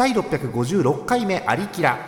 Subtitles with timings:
[0.00, 2.06] 第656回目ありきら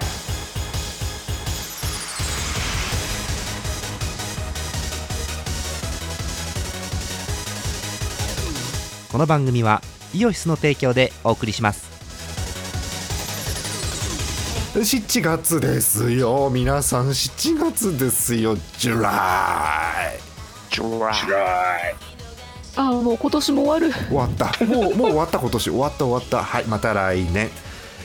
[9.12, 9.82] この番組は
[10.14, 11.90] イオシスの提供でお送りします。
[14.72, 16.48] 7月ですよ。
[16.50, 18.56] 皆さん7月ですよ。
[18.78, 19.92] ジュラ
[20.70, 21.94] イジュライ
[22.74, 23.92] ああもう今年も終わる。
[24.08, 24.64] 終わった。
[24.64, 25.64] もうもう終わった今年。
[25.64, 26.42] 終わった終わった。
[26.42, 27.50] はいまた来年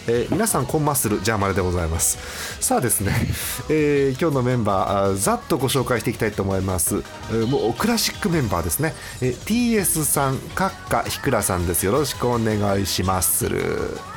[0.09, 2.17] えー、皆さんコンマッスルジャーマルでございます。
[2.61, 3.13] さあですね、
[3.69, 11.85] えー、今日のメンバーざっとご紹介していきたいと思います、えー、もうクラシックメンバーですね、えー、TS さんカッカひくらさんです。
[11.85, 13.47] よろしくお願いします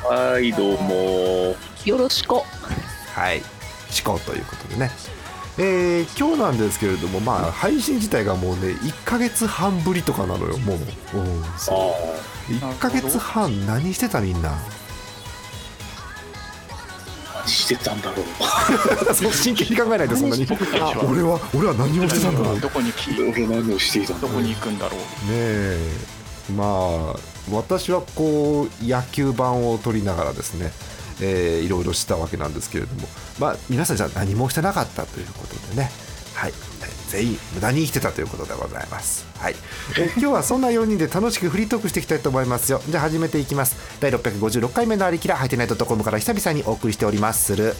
[0.03, 1.55] はいどうも。
[1.85, 2.35] よろしく。
[2.35, 3.43] はい。
[4.05, 4.91] 思考ということでね。
[5.57, 10.79] えー、今日なんですけれども、まあ、配信自体がもうね1か月半ぶりとかなのよもう。
[11.57, 11.93] そ
[12.49, 14.53] う1か月半何してたみんな？
[17.47, 19.13] してたんだろう。
[19.13, 20.47] そ真剣に考えないでそんなに。
[21.09, 22.59] 俺は俺は何をしてたんだろう。
[22.59, 22.91] どこに
[23.29, 24.99] 俺何をしていたどこに行くんだろう。
[24.99, 25.77] ねえ。
[26.55, 27.15] まあ
[27.51, 30.71] 私はこう野球盤を取りながらですね
[31.21, 33.07] えー、いろいろしたわけなんですけれども、
[33.39, 35.91] まあ、皆さんじゃ何もしてなかったということでね、
[36.33, 36.53] はい、
[37.11, 39.27] 全員無駄に生きてたということでございます。
[39.37, 39.55] はい、
[39.99, 42.81] え今日はそんな4人で楽しくフリートークしていきたいと思いますよ。
[42.87, 43.75] じゃあ始めていきます。
[43.99, 47.75] 第656回目のありきら、ハイテナイトコムから久々にお送りしておりまする。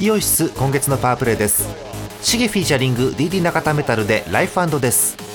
[0.00, 1.68] イオシス今月のパワープレイです
[2.22, 5.27] シゲフィーチャリング DD 中田メタルでライフです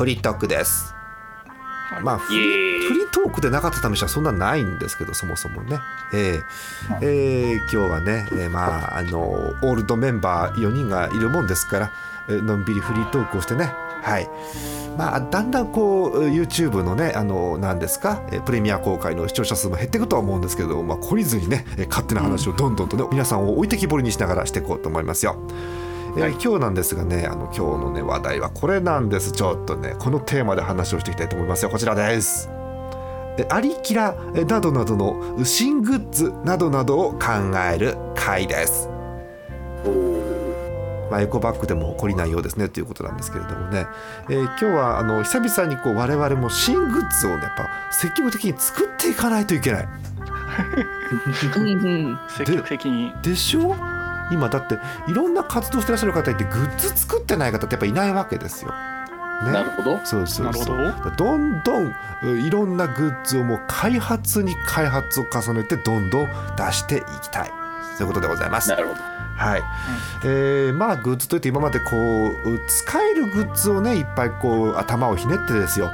[0.00, 0.94] フリートークです。
[2.02, 5.78] まあフリートークでなかった試しはそんなないんですけどそもそもね、
[6.14, 6.42] えー
[7.02, 11.92] えー、今日はね、えー、まああのオールドメンバー4人がいるもんですから、
[12.30, 13.74] えー、のんびりフリートークをしてね。
[14.00, 14.30] はい。
[14.96, 25.36] まあ、だんだんこう YouTube のねあの何ですかプレミア公開の視聴者数も減っていくとは思うんですけど、まあ、懲りずにね勝手な話をどんどんとね、皆さんを置いてきぼりにしながらしていこうと思いますよ。
[26.16, 29.32] えー、今日なんですがねあの今日のね話題はこれなんです。
[29.32, 31.70] ちょっとねこのテーマで話をしていきたいと思いますよ。
[31.70, 32.48] こちらです。
[33.48, 34.14] アリキラ
[34.46, 37.18] などなどの新グッズなどなどを考
[37.72, 38.88] える回です。
[41.10, 43.86] まあ、エコバッグでも起こりないようですねということなんですけれどもね、
[44.28, 49.88] えー、今日はあの久々にこう我々も新グッズをねやっぱ積極的に作っていかないといけない。
[52.28, 53.12] 積極的に。
[53.22, 53.74] でしょ？
[54.30, 54.78] 今だって
[55.08, 58.72] いろんな活動してらっしゃる方いてグッズ作ってない方ってやっぱいないわけですよ。
[59.44, 60.00] ね、なるほど。
[60.04, 61.38] そうそうそうど。
[61.38, 61.94] んどん
[62.44, 67.52] いろんなグッズをもう開発に開発を重ねてどんどん出していきたい。
[67.96, 68.68] ということでございます。
[68.70, 69.00] なるほど。
[69.40, 69.66] はい、うん、
[70.24, 75.90] えー、まあグッズといって今までこう使えるグッズをねいっぱいこう頭をひねってですよ、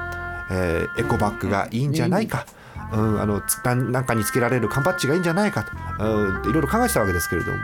[0.50, 2.44] えー、エコバッグがいいんじゃないか、
[2.93, 3.41] うん、あの
[3.85, 7.59] なんかにつけられる缶バッジがいいんじゃないかと、うん、いろいろ考えてたわけですけれども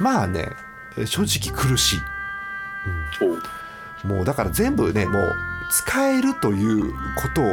[0.00, 0.50] まあね
[0.96, 2.02] え正直苦しい、
[3.22, 3.42] おう
[4.04, 5.36] うん、もうだから全部ねもう
[5.70, 7.44] 使えるということを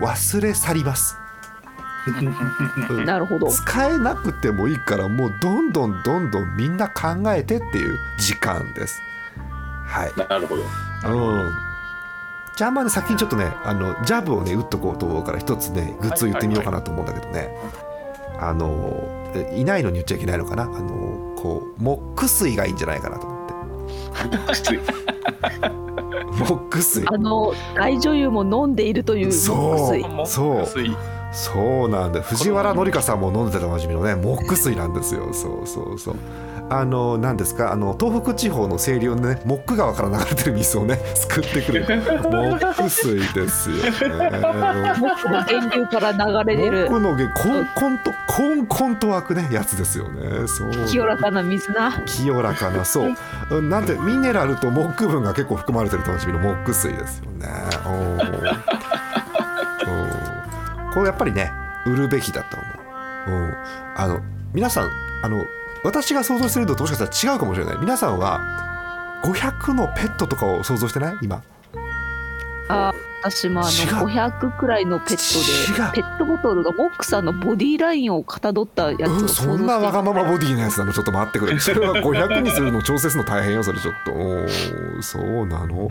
[0.00, 1.16] 忘れ去ります、
[2.90, 3.04] うん。
[3.04, 3.48] なるほど。
[3.48, 9.00] 使えなくてもいいからもうどんどんどんどんみんな考えてっていう時間です。
[9.86, 10.12] はい。
[10.16, 10.62] なるほど。
[10.62, 11.52] うん。
[12.56, 17.48] じゃあまあね先にちょっとねあのジャブをね打っとこうと思うから一つねグッズを言ってみようかなと思うんだけどね、
[18.40, 20.64] あのえいないのに言っちゃいけないのかな？
[20.64, 23.54] あのこうモック水がいいんじゃないかなと思って。
[26.38, 29.94] モック水あの大女優も飲んでいるというそう。
[29.94, 30.66] 水そう。
[30.66, 30.96] 水
[31.32, 32.22] そうなんだ。
[32.22, 34.16] 藤原紀香さんも飲んでたおなじみのね。
[34.16, 35.32] モック水なんですよ。
[35.32, 36.16] そうそうそう
[36.72, 37.72] あの何ですか？
[37.72, 41.80] あの東北地方の清流のねモック川から流れてる水をね 救ってくる。
[42.22, 43.76] モック水ですよ。
[43.76, 43.90] ね
[45.00, 46.86] 僕の源流から流れ出る。
[46.88, 50.46] 僕のげコンコンとコンコンと湧くねやつですよね。
[50.46, 50.70] そう。
[50.86, 51.92] 清らかな水な。
[52.06, 53.16] 清らかなそう。
[53.50, 57.48] うんなんでミネラルと木分が結構含まれてるとおなじみの木水ですよね。
[57.84, 58.60] おー。
[59.86, 59.90] う
[60.86, 61.52] んこれやっぱりね
[61.86, 62.56] 売るべきだと
[63.26, 63.54] 思う、うん、
[63.96, 64.20] あの
[64.52, 64.90] 皆さん
[65.22, 65.44] あの
[65.82, 67.78] 私が想像してるのともしかしたら違うかもしれない。
[67.78, 68.40] 皆さんは
[69.24, 71.18] 500のペットとかを想像してない？
[71.22, 71.42] 今。
[72.68, 72.92] あ
[73.22, 74.16] 私もあの違う。
[74.16, 80.92] 500くらいのペットでペットボトルがモックさんのボディラインをかたどったやつうん、をそんなわがままボディなやつなの。
[80.92, 81.58] ちょっと待ってくれ。
[81.60, 84.12] それは500にするの調整するの大変よそれちょっと。
[85.02, 85.90] そうなの。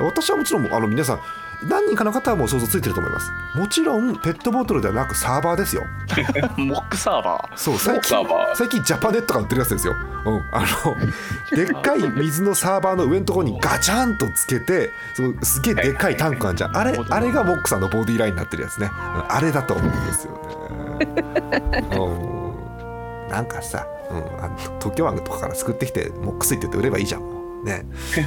[0.00, 1.20] 私はもちろんあの皆さん
[1.68, 3.30] 何人かの方はもう想像ついてると思います。
[3.54, 5.84] もちろんペットボトルではなくサーバーですよ。
[6.56, 8.16] モックサーバそう最近
[8.54, 10.96] 最近ジャパネットが売ってるやつですよ、うん、あの
[11.56, 16.76] でっかい水のサーバーの上のところにガチャンとつけてそのすげえでっかいタンクあんじゃん。
[16.78, 18.90] あれあれがモックさんのボディラインになってるやつね。
[19.14, 19.24] うん。
[19.28, 20.32] あれだと思うんですよ
[20.98, 21.88] ね。
[21.96, 22.08] う
[23.26, 23.28] ん。
[23.28, 27.84] なんかさ、うん、あの東京湾とかから救ってきてモックスイって言って売ればいいじゃんね、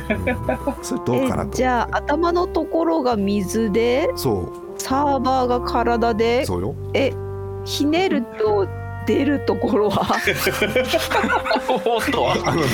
[0.10, 6.76] うん、それどうかなとじゃあ頭のところが水でそサーバーが体でうそうよ。
[6.94, 7.14] え
[7.66, 8.68] ひねると
[9.06, 10.04] 出るところは。
[10.06, 12.68] ーおっとあのね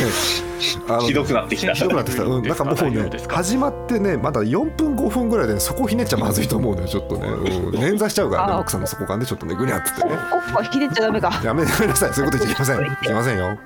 [0.87, 1.73] あのひどくなってきた。
[1.73, 10.09] ひどくなってきた、うん、なんかもうね始まってねまだ4分5分ぐらいでそこひねっちゃまずいと思うのよちょっとね、うん、捻挫しちゃうからねあ奥さんのそこがねちょっとねぐにゃっつってね。
[10.09, 11.41] コップはひねっちゃダメか。
[11.43, 12.93] やめやめなさいそういうこと言っちゃいけません。
[12.93, 13.57] いけませんよ、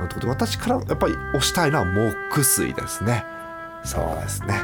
[0.00, 1.86] うん、ということで私からやっぱり推したいのは
[2.30, 3.24] 木水ですね。
[3.84, 4.54] そうですね。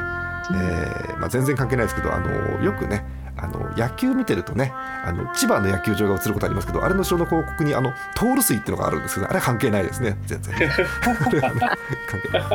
[0.53, 3.05] えーまあ、全然関係ないですけどあのよくね
[3.41, 10.17] あの野球見てるとねあの千葉の野球場が映ることありますけどあれの後ろの広告にあのトール水っていうのがあるんですけどあれは関係ないですね。
[10.25, 10.55] 全然。
[11.01, 11.51] 関係ない。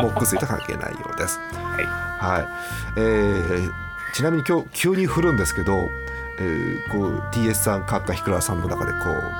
[0.02, 1.40] モック水と関係ないようです。
[2.18, 3.72] はい、えー
[4.14, 5.90] ちなみに今日急に振るんですけど、
[6.38, 8.98] えーこう TS さんカッカヒクラさんの中でこ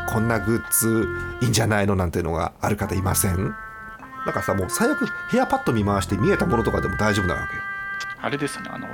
[0.08, 1.08] うこんなグッズ
[1.40, 3.54] いいんじゃないのなんていうのがある方いません？
[4.26, 7.62] なんかさもう最悪部屋パッと見回して見えたものとかでも大丈夫なわけよ。
[8.20, 8.68] あれですね。
[8.72, 8.90] あのん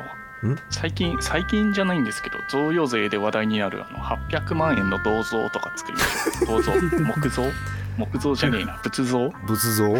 [0.70, 6.72] 最近最近じゃないんですけど贈与税で話題になるあの800万円の銅像とか作りましょう銅像。
[7.20, 7.42] 木像？
[7.98, 8.72] 木像じゃねえな。
[8.82, 9.30] 仏像？
[9.46, 9.94] 仏像？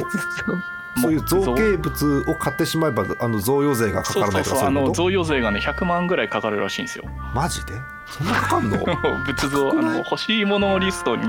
[1.01, 4.69] そういう造形物を買ってしまえばあの贈与税がかからないとかそうそうそう。
[4.69, 7.05] あの贈与税がね100万ぐらいかかるらしいんですよ。
[7.35, 7.73] マジで？
[8.07, 8.79] そんなかかんの？
[9.25, 11.25] 仏像あの欲しいものリストに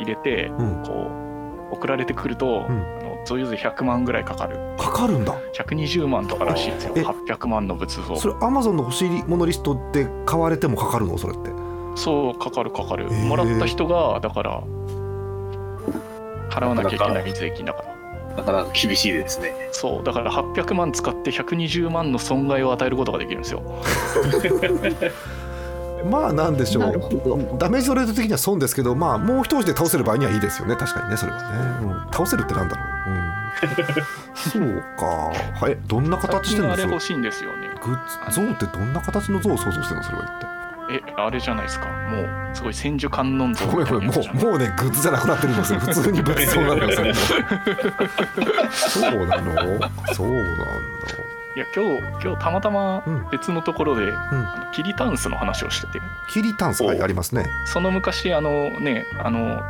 [0.00, 4.56] 入れてうん、うん、こう送られてくると、うんあの贈与税100万ぐらいかかる。
[4.78, 5.34] かかるんだ。
[5.54, 6.94] 120万とからしいんですよ。
[6.96, 7.02] え。
[7.02, 8.16] 800万の仏像。
[8.16, 11.16] それアマゾンの欲しいものリストで買われてもかかるの？
[11.18, 11.50] それって。
[11.96, 13.26] そうかかるかかる、へー。
[13.26, 14.62] もらった人がだから
[16.50, 17.94] 払わなきゃいけない税金だから。
[18.36, 19.54] なかなか厳しいですね。
[19.70, 20.04] そう。
[20.04, 23.62] だから800万使って120万の損害を与えることができるんですよ
[26.10, 27.58] まあなんでしょう。
[27.58, 30.76] ダメージドレート的には損ですけどまあもう一押しで倒せる場合にはいいですよね。
[30.76, 31.42] 確かにねそれは
[31.82, 33.24] ね、うん、倒せるってなんだろう、うん、
[34.34, 35.06] そうか。
[35.60, 35.76] はい。
[35.86, 37.68] どんな形してるのあれ欲しいんですよね。
[37.82, 40.54] グッズ像ってどんな形の像を想像してるのそれは一体。
[40.90, 41.86] えあれじゃないですか。
[41.86, 44.08] もうすごい千手観音像ごめんごめん。
[44.08, 45.80] もうもうねグッズじゃなくなってるんですよ。
[45.80, 47.14] 普通に仏像なんだよそれも
[48.70, 49.54] そうなの？
[50.12, 50.64] そうなんだ
[51.56, 53.28] いや今日今日たまたまうん。
[53.30, 54.14] 別のところで、うん。
[54.14, 56.00] あのキリタンスの話をしてて。
[56.28, 57.46] キリタンスはいありますね。
[57.66, 59.60] その昔あのねあの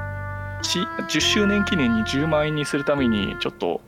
[0.62, 3.82] し10周年記念に10万円にするためにちょっと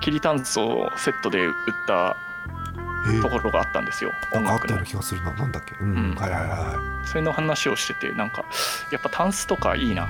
[0.00, 1.54] キリタンスをセットで売っ
[1.86, 2.16] た
[3.16, 4.10] えところがあったんですよ。
[4.32, 5.32] なんかあったよう音楽のな気がするな。
[5.32, 5.74] なんだっけ。
[5.80, 6.14] うん、うん。
[6.16, 8.44] はいはいはそれの話をしててなんか
[8.90, 10.08] やっぱタンスとかいいな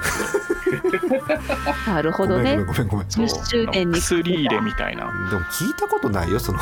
[1.86, 2.56] なるほどね。
[2.56, 3.26] ごめんごめんごめんそう。
[3.26, 5.04] 10周年に薬入れみたいな。
[5.04, 6.58] でも聞いたことないよその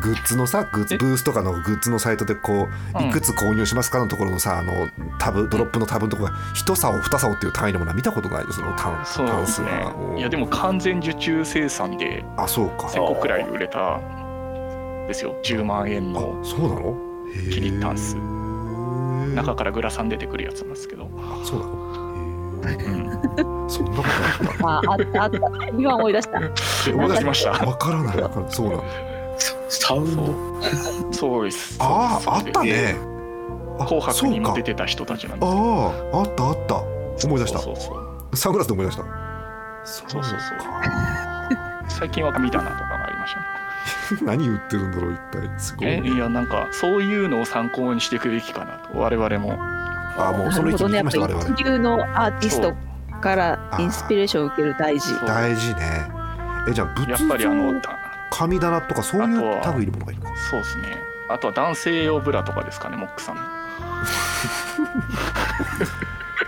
[0.00, 3.08] グッズのさグッズえブースとかのグッズのサイトでこううん。
[3.08, 4.88] いくつ購入しますかのところのさあの
[5.18, 9.68] タブドロップのタブのところが一竿二竿っていう単位のものは見たことないよその単そう単すね。
[9.68, 9.92] は。
[10.12, 12.86] うんいやでも完全受注生産であそうか。
[12.88, 14.00] 1000個くらい売れた
[15.06, 15.36] ですよ。
[15.44, 16.96] 10万円あのそうなの？
[17.34, 17.50] へー。
[17.50, 18.16] キリタンス。
[19.34, 21.85] 中からグラサン出てくるやつなんですけど、あそうなの？
[23.68, 24.90] そんなことあった？
[24.90, 25.38] ああったあった
[25.76, 26.40] 今思い出した。
[26.40, 27.50] え思い出しました。
[27.66, 28.20] わからない。
[28.20, 28.84] わからないそうなんだ。
[29.68, 31.76] サウンドそうです。
[31.80, 32.96] あああったね。
[33.78, 35.54] あ紅白にも出そうかてた人たちなんですあ
[36.14, 36.76] ああったあった。
[37.26, 37.58] 思い出した。
[37.58, 37.94] そうそうそ
[38.32, 38.36] う。
[38.36, 39.02] サングラスで思い出した。
[39.84, 40.38] そうそうそう。
[41.88, 43.46] 最近は神棚とかがありましたね。
[44.22, 45.48] 何言ってるんだろう一体。
[45.60, 48.98] すごいえいやなんかそういうのを参考にしていくべきかなと。
[48.98, 49.58] 我々も
[50.18, 51.48] あもうその域に行きました我々。
[51.50, 52.74] 一流のアーティスト
[53.20, 55.14] からインスピレーションを受ける大事。
[55.26, 55.80] 大事ね。
[56.68, 57.98] えじゃあ仏やっぱりあの像だ
[58.30, 59.36] 神棚とかそういう類
[59.86, 60.96] のものがいるかそうですね。
[61.28, 63.42] あとは男性用ブラとかですかねモックさんの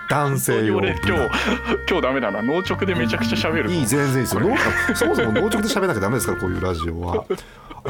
[0.08, 0.76] 男性用。
[0.78, 1.30] 俺今日
[1.88, 2.42] 今日ダメだな。
[2.42, 4.56] 脳直でめちゃくちゃ喋るいい全然いいですよ脳
[4.94, 7.24] そもそも脳直で喋らなきゃダメですからこういうラジオは。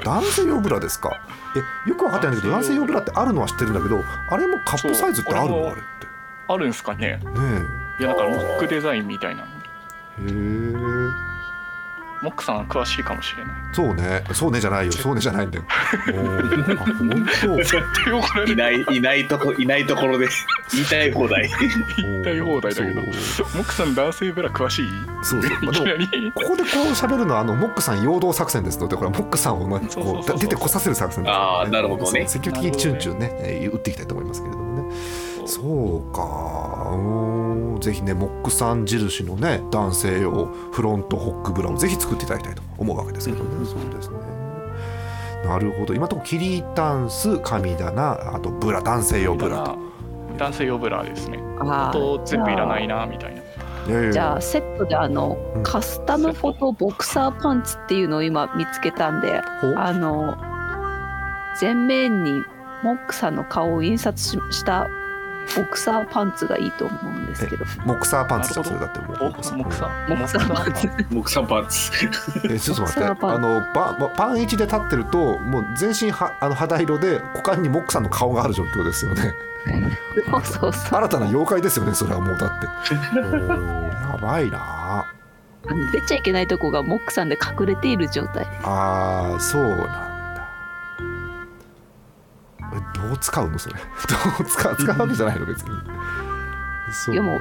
[0.05, 1.11] 男性用ブラですか？
[1.57, 2.85] えよく分かってないんだけど男性用。
[2.85, 5.71] ブラってあるのは知ってるんだけどあれもカップサイズってあるの？
[5.71, 5.81] あれって。
[6.49, 7.19] あるんですかね。
[7.19, 7.23] ね
[8.01, 9.45] いやなんかモックデザインみたいな
[10.21, 11.28] えへえ
[12.23, 13.55] モックさん詳しいかもしれない。
[13.73, 14.25] そうね。
[14.33, 14.93] そうねじゃないよ。
[14.93, 15.65] そうねじゃないんだよ。
[16.99, 17.73] 本 当絶
[18.05, 18.53] 対怒られる。
[18.53, 20.29] いないいないとこいないところで。
[20.73, 21.49] 言いたい放題。
[21.97, 23.01] 言いたい放題だけど。
[23.01, 24.89] モックさん男性ブラ詳しい？
[25.23, 25.51] そうそう。
[25.63, 25.75] まあ
[26.35, 32.27] ここでこう喋るのはあのモックさん陽動作戦ですのでこれはモックさんを、ね、こそうそうそう出てこさせる作戦です、あーなるほどね。
[32.27, 34.95] 積極的にチュンチュンね、えー打っていきたいと思いますけれどもね
[35.49, 35.61] そ
[36.11, 36.23] うか。
[36.93, 37.79] うー。
[37.79, 44.17] んぜひねモックさん印のね男性用フロントホックブラをぜひ作っていただきたいと思うわけですけどね、そうですね。
[45.45, 45.95] なるほど。
[45.95, 49.79] 今のところキリタンス神棚あとブラ男性用ブラと。
[50.37, 51.39] 男性用ブラですね。
[51.61, 53.41] ああと全部いらないなみたいな。
[53.89, 54.13] ええ。
[54.13, 55.63] じゃあセットであのうん。
[55.63, 60.37] カスタムフォトボクサーパンツっていうのを今見つけたんでほあの
[61.61, 62.43] 前面に
[62.83, 64.89] モックさんの顔を印刷しした
[65.57, 67.65] ボクサーパンツがいいと思うんですけど。
[67.85, 69.19] モックサーパンツじゃんそれなだってもう。
[69.19, 71.91] モックサモックサモックサーパンツ。
[72.53, 73.05] えちょっと待って。
[73.05, 79.35] あのパンパン一で立ってるともう全身はあの肌色で股間にモックさんの顔がある状況ですよね。
[80.31, 80.99] そうそうそう。
[80.99, 82.95] 新たな妖怪ですよねそれはもうだって。
[82.95, 85.07] やばいな。
[85.71, 88.47] あの出ちゃいけないとこがモックさんで隠れている状態。
[88.63, 90.08] あーそうなん
[93.19, 93.77] 使うのそれ。
[93.77, 93.81] ど
[94.41, 95.71] う使う 使うわけじゃないの別に。
[96.93, 97.15] そう。
[97.15, 97.41] いやもう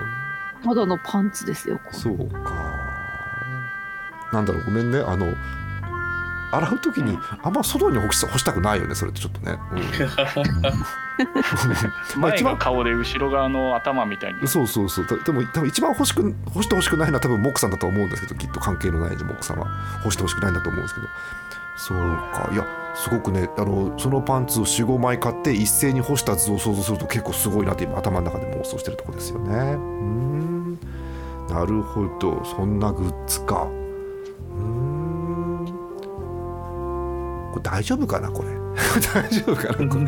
[0.64, 2.54] ただのパンツですよそうか。
[4.34, 5.00] なんだろうごめんね。
[5.00, 5.34] あの
[6.52, 9.80] 洗う時にあんま外に干し干したくないよねそれってちょっとね、うん。
[12.22, 14.48] まあ前一番が顔で後ろ側の頭みたいに。
[14.48, 15.06] そうそうそう。
[15.06, 19.68] たでも多分一番欲しく欲してほしくないのは多分モックさんだと思うんですけどきっと関係のないんでモックさんは。
[20.04, 21.08] 欲してほしくないんだと思うんですけど
[21.78, 22.50] そうか。
[22.52, 22.66] いや
[22.96, 29.54] すごくねあのそのパンツを45枚買って一斉に干した図を想像すると結構すごいなって今頭の中で妄想してるとこですよね。
[29.56, 30.80] うん。
[31.50, 32.44] なるほど。
[32.44, 33.68] そんなグッズか。
[34.58, 35.66] うん。
[37.54, 38.50] これ大丈夫かなこれ？
[39.14, 40.00] 大丈夫かなこ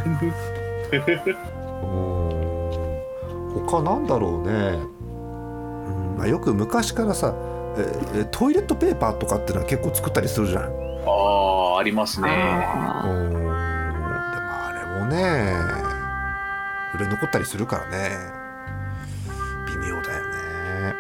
[0.92, 1.00] れ？
[1.84, 1.86] う
[3.62, 3.62] ん。
[3.68, 6.18] 他なんだろうね、うん。
[6.18, 7.34] まあ、よく昔からさ
[7.78, 10.64] ええトイレットペーパーとかっていうのは結構作ったりするじゃん。
[10.64, 12.28] ああありますね。
[12.28, 12.44] でも
[13.52, 15.56] あれもね
[16.94, 18.18] 売れ残ったりするからね。
[19.68, 20.96] 微妙だよね。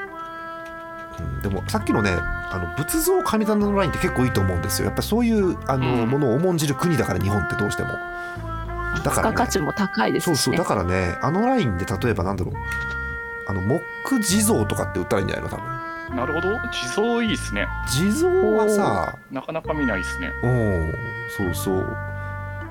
[1.19, 4.85] うん、でもさっきのねあの仏像神棚のラインって結構いいと思うんですよ。
[4.85, 6.09] やっぱりそういうあの、うん。
[6.09, 7.89] ものを重んじる国だから日本ってどうしても。
[7.89, 9.35] ーだからね。
[9.35, 10.35] 価値も高いですしね。
[10.35, 12.55] そうそうだからねあのラインで例えばなんだろう。
[13.47, 13.61] あの
[14.05, 15.57] 木地蔵とかって売ったらいいんじゃないの？
[15.57, 15.78] 多分
[16.15, 16.57] なるほど。
[16.71, 17.67] 地蔵いいですね。
[17.87, 20.31] 地蔵はさなかなか見ないですね。
[20.43, 20.93] うん
[21.37, 21.85] そうそう。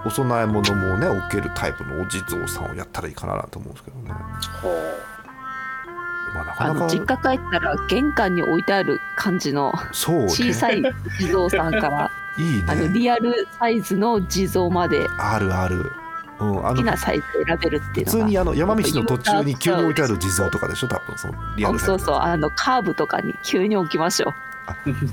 [0.05, 4.13] お供え物もね置けるタイプのお地蔵さんをやったらいいかなと思うんですけどね、
[4.63, 4.73] ほう。
[6.35, 10.29] まあ、なあかなかの実家帰ったら玄関に置いてある感じのそうね。
[10.29, 10.83] 小さい
[11.19, 15.09] 地蔵さんから いいあのねリアルサイズの地蔵まで。
[15.19, 15.91] あるある、
[16.41, 24.35] うん、あ好きのなサイズ選べるっていう普通のがにあの山道の途中に急に置いてある地蔵とかでしょ多分そのリアルそうそうあのカーブとかに急に置きましょう。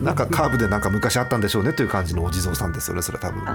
[0.03, 3.51] なんかカーブでなんか昔あったんでしょうねという感じのお地蔵さんですよねそれ多分ね。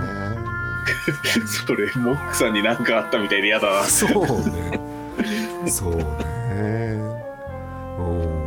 [1.47, 3.85] それモックさんに何かあったみたいで嫌だな。
[3.85, 4.81] そうね。
[5.67, 6.05] そうね。
[7.99, 8.41] うん。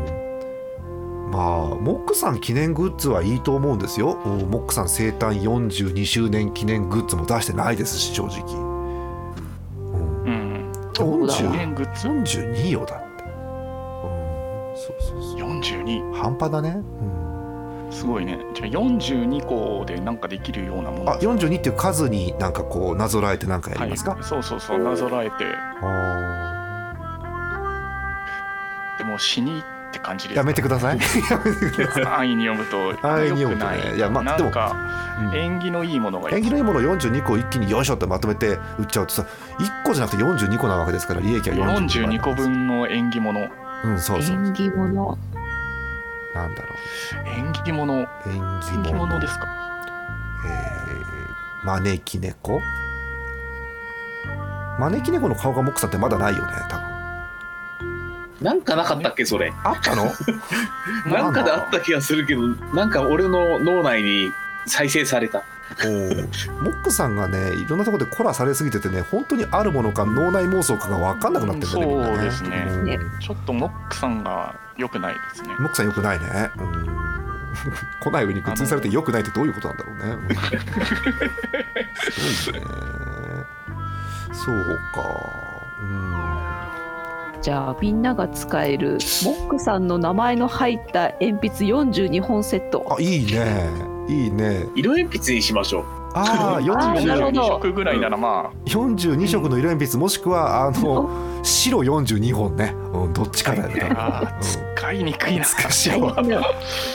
[1.84, 4.12] モックさん記念グッズはいいと思うんですよ。
[4.24, 8.73] おモックさん生誕42周年記念グッズも出してないですし正直、
[10.94, 13.32] 40念グッズ？42よだって、うん、
[14.76, 15.40] そうそうそう。
[15.40, 17.92] 42半端だね、うん。
[17.92, 18.40] すごいね。
[18.54, 21.12] じゃあ42個でなんかできるようなもの。
[21.12, 25.34] あ42っていう数になんかこうなぞらえてなんかやりますか、はい、そうそうそうなぞらえて。
[25.82, 26.96] あ
[28.98, 30.98] でも死にって感じですーやめてください。
[30.98, 34.76] 安易に読むと安易に読むと良くないねいやまあでもなんか
[35.32, 35.36] うん。
[35.38, 36.36] 縁起のいいものがいい。
[36.38, 39.26] 縁起のいいものを42個一気によいしょってまとめて売っちゃうとさ
[39.60, 43.40] 1個じゃなくて42個なわけですから利益は42 42個分の縁起物。
[43.86, 45.18] うんそうそう縁起物。
[46.34, 46.68] なんだろ
[47.38, 47.94] 縁起物。
[48.02, 49.48] う縁起縁起物物ですか？
[50.46, 52.60] えー、招き猫？
[54.80, 56.84] 招き猫の顔がモックさんってまだないよね多分
[58.44, 59.54] なんかなかったっけそれ。
[59.64, 60.12] あったの？
[61.08, 62.42] なんかであった気がするけど
[62.76, 64.32] なんか俺の脳内に
[64.68, 65.44] 再生された。
[65.80, 66.52] おー。
[66.62, 72.06] モックさんがねいろんなところでコラされすぎててね本当にあるものか脳内妄想かが分かんなくなってるんだね。
[72.06, 72.68] そうですね。
[72.70, 72.84] うん。
[72.84, 75.56] ねちょっとモックさんが良くないですね。
[75.60, 76.52] モックさんよくないね。
[76.58, 76.88] うん。
[78.02, 80.04] 来ない上にグッズにされてよくないってどういうことなんだろうね。
[80.04, 80.36] うん。
[82.12, 82.68] すごいね。
[84.34, 85.02] そうか。
[85.82, 86.12] うん
[87.44, 92.88] じゃあみんなが使えるモックさんの名前の入った鉛筆42本セット。
[92.90, 93.70] あいいね。
[94.08, 94.66] いいね。
[94.76, 95.84] 色鉛筆にしましょう。
[96.16, 101.10] あああーなるほ40ど42色ぐらいならま42色の色鉛筆もしくはあの
[101.44, 103.90] 白42本ね、うん、どっちかだよね。
[103.94, 105.44] ああー使いにくいな。
[105.46, 106.00] 難しい。
[106.00, 106.16] わ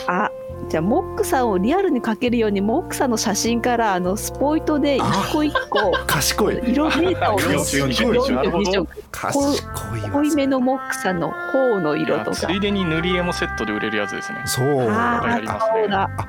[0.07, 0.31] あ
[0.69, 6.61] じゃあモックさんをリアルに描けるようにモックさんの写真からあのスポイトで一個一個 賢い。
[6.73, 10.03] 色メーターを42色なるほど42色賢い。
[10.03, 12.31] わ濃いめのモックさんの頬のい色とか。
[12.31, 14.43] やついでに塗り絵もセットで売れるやつですね。
[14.45, 14.67] そう。
[14.91, 15.89] あやりますね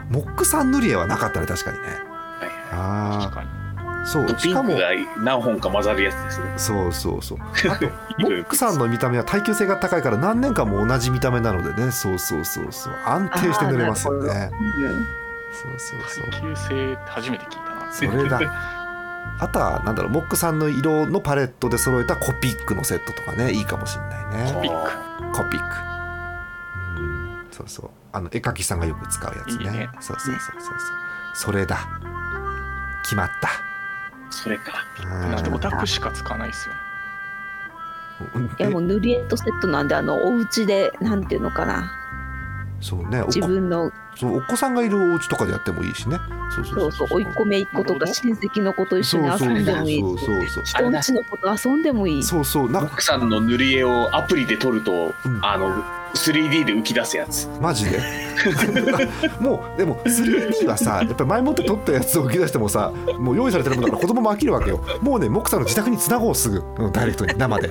[0.10, 1.84] モックさん塗り絵はなかったね確かにね。
[2.72, 3.48] あ確かに。
[3.50, 3.59] あ
[4.06, 6.53] そうしかもピンクが何本か混ざるやつですね。
[6.58, 7.38] そうそうそう。
[7.70, 7.86] あと
[8.18, 11.91] モ色ックさんの見た目は耐久性が高いから何年間も同じ見た目なのでね。
[11.91, 12.94] そうそうそうそう。
[13.06, 14.51] 安定して塗れますよね。
[14.79, 15.08] うん
[15.51, 16.32] そうそうそう。
[16.32, 17.91] 耐久性初めて聞いたな。
[17.91, 18.39] それだ。
[19.41, 24.62] あとはなんだろうモックさんの色のパレットで揃えたコピックのセットとかねいいかもしれないね。
[24.62, 24.91] ピック。
[25.32, 25.76] コピック。
[26.97, 27.89] うんそうそう。
[28.12, 29.65] あの絵描きさんがよく使うやつね。
[29.65, 29.89] いいね。
[30.00, 30.76] そうそうそうそうそう。
[31.34, 31.88] それだ。
[33.04, 33.50] 決まった
[34.30, 34.86] それか。
[35.44, 36.80] でオタクしか使わないですよね。
[38.36, 41.92] うんいやもう塗り絵とセットなんであのお家でなんていうのかな。
[42.82, 43.22] そうね。
[43.22, 43.92] お自子分の。
[44.15, 46.18] そうお子さんがいるお家とかでやってもいいしね。
[46.54, 50.48] そうそうそう甥っ子姪っ子とか親戚の子と一緒に遊んでもいいそうそう。
[50.48, 52.24] そう人んちの子と遊んでもいい。
[52.24, 52.72] そうそう。
[52.72, 55.39] なんか奥さんの塗り絵をアプリで撮ると、うん。
[55.46, 57.48] あの 3D で浮き出すやつ。
[57.62, 58.00] マジで？
[59.39, 64.84] もうでも 3D はさやっぱり前もって撮ったやつを浮き出してもさもう用意されてるものだから子供も飽きるわけよ。
[65.02, 67.69] もうねモックさんの自宅につなごうすぐ、うん、ダイレクトに生で。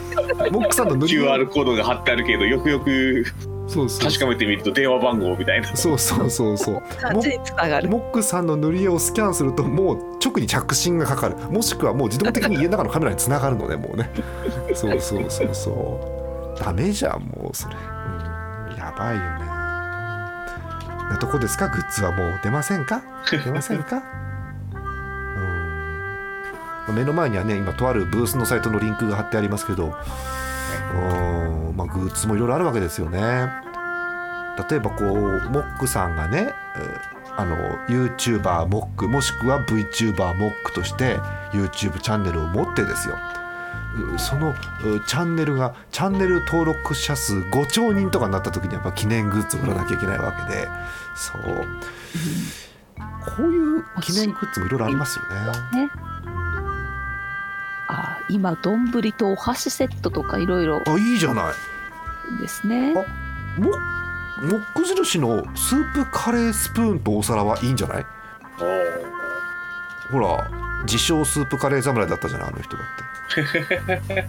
[0.50, 3.24] モックさんの塗り絵 QR コードが貼ってあるけどよくよく
[3.70, 4.08] そうそう。
[4.08, 5.76] 確かめてみると電話番号みたいな。
[5.76, 6.74] そうそうそうそう。
[7.88, 11.36] モックさんの塗り絵をスキャンするともう直に着信がかかる。
[11.50, 14.10] もしくはもう自動的に家の中のカメラにつながるのねもうね。
[14.74, 16.19] そうそうそうそう
[16.60, 19.50] ダメじゃんもうそれ、うん、やばいよね。
[21.10, 21.68] なとこですか？
[21.68, 23.02] グッズはもう出ませんか？
[23.44, 24.02] 出ませんか？
[26.88, 26.94] うん。
[26.94, 29.86] 目の前にはね今とあるブースのサイトのリンクが貼ってありますけど
[30.94, 30.96] う
[31.72, 31.76] ん。
[31.76, 33.48] まあグッズもいろいろあるわけですよね。
[34.70, 35.08] 例えばこう
[35.50, 41.18] モックさんがねえーあの YouTuber モックもしくは VTuber モックとして
[41.52, 43.16] YouTube チャンネルを持ってですよ。
[43.16, 43.18] う
[44.18, 44.54] そのう
[45.06, 50.68] チャンネルがチャンネル登録者数5兆人とかになった時にやっぱ記念グッズを売らなきゃいけないわけで。
[51.16, 51.66] そう。
[53.36, 55.24] こういう記念グッズもいろいろありますよ
[55.74, 55.84] ね。
[55.84, 55.90] ね。
[57.88, 62.40] あ今丼とお箸セットとかいろいろあいいじゃない。
[62.40, 62.94] ですね。
[62.96, 63.04] あ
[63.60, 63.70] モ
[64.46, 68.06] モック印のスープカレースプーンとお皿はいいんじゃない？
[70.10, 70.50] ほら
[70.82, 72.86] 自称スープカレー侍だったじゃないあの人だっ
[74.14, 74.28] て。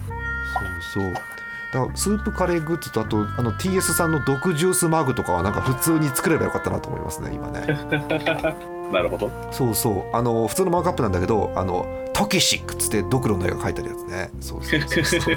[0.92, 1.12] そうそう。
[1.12, 7.66] だからスープカレーグッズとあとあの TS さんの毒ジュースマグとかはなんか普通に作ればよかったなと思いますね今ね。
[8.92, 9.30] なるほど。
[9.50, 10.16] そうそう。
[10.16, 14.30] あの普通のマークアップなんだけどあのトキシックっつってドクロの絵が描いてあるやつね。
[14.40, 15.36] そうそうそうそう。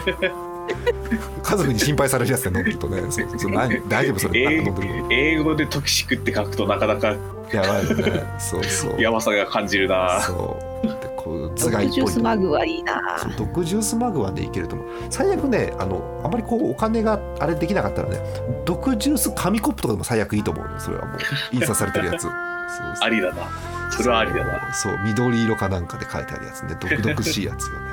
[1.41, 3.01] 家族に心配されるやつで飲むとね。
[3.01, 3.39] そうそう。
[3.39, 4.63] そう何大丈夫それ。
[5.09, 7.15] 英語でトキシックって書くとなかなか
[7.51, 8.23] やばいよね。
[8.39, 9.01] そうそう。
[9.01, 10.21] やばさが感じるな。
[10.21, 10.87] そう。
[10.87, 13.17] でこう頭毒蓋っぽいジュースマグはいいな。
[13.19, 14.87] そう毒ジュースマグはねいけると思う。
[15.09, 18.19] 最悪ねあのあまりこうお金があれできなかったらね
[18.65, 20.73] 毒ジュース紙コップとかでも最悪いいと思うね。
[20.79, 21.17] それはもう
[21.51, 22.23] 印刷されてるやつ。
[22.23, 23.43] そうそうありだな。
[23.91, 24.73] それはありだな。
[24.73, 26.75] そうそう緑色かなんかで書いてあるやつね。
[26.79, 27.85] 毒々しいやつよね。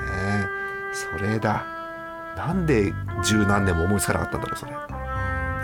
[0.93, 1.65] それだ。
[2.37, 2.93] なんで
[3.25, 4.73] 十何年も思いつかなかったんだろうそれ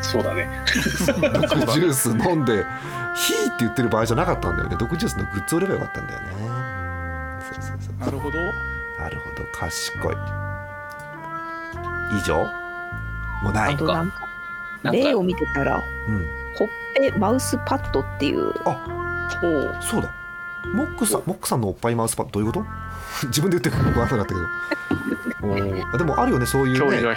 [0.02, 0.48] そうだね。
[0.66, 2.64] 毒ジュース飲んで
[3.14, 4.76] 「ヒー」って言ってる場合じゃなかったんだよね。
[4.78, 6.26] 毒ジュースのグッズ売ればよかったんだよね。
[6.32, 6.46] うん。
[7.54, 8.38] そうそうそうなるほど。
[8.40, 9.44] なるほど。
[9.58, 10.16] 賢い。
[12.16, 12.37] 以上？
[13.42, 13.74] もうない。
[13.74, 14.16] あとなんか
[14.92, 15.76] 例を見てたら
[16.08, 16.26] うん。
[16.56, 18.52] ほっぺマウスパッドっていう。
[18.62, 19.76] ほう。
[19.80, 20.11] そうだ。
[20.74, 22.66] モックさんモックさんのおっぱいマウスパッドどういうこと？
[23.28, 24.48] 自分で言ってるから分からなかったけど。
[25.98, 26.78] でもあるよねそういうね。
[26.78, 27.14] 距離が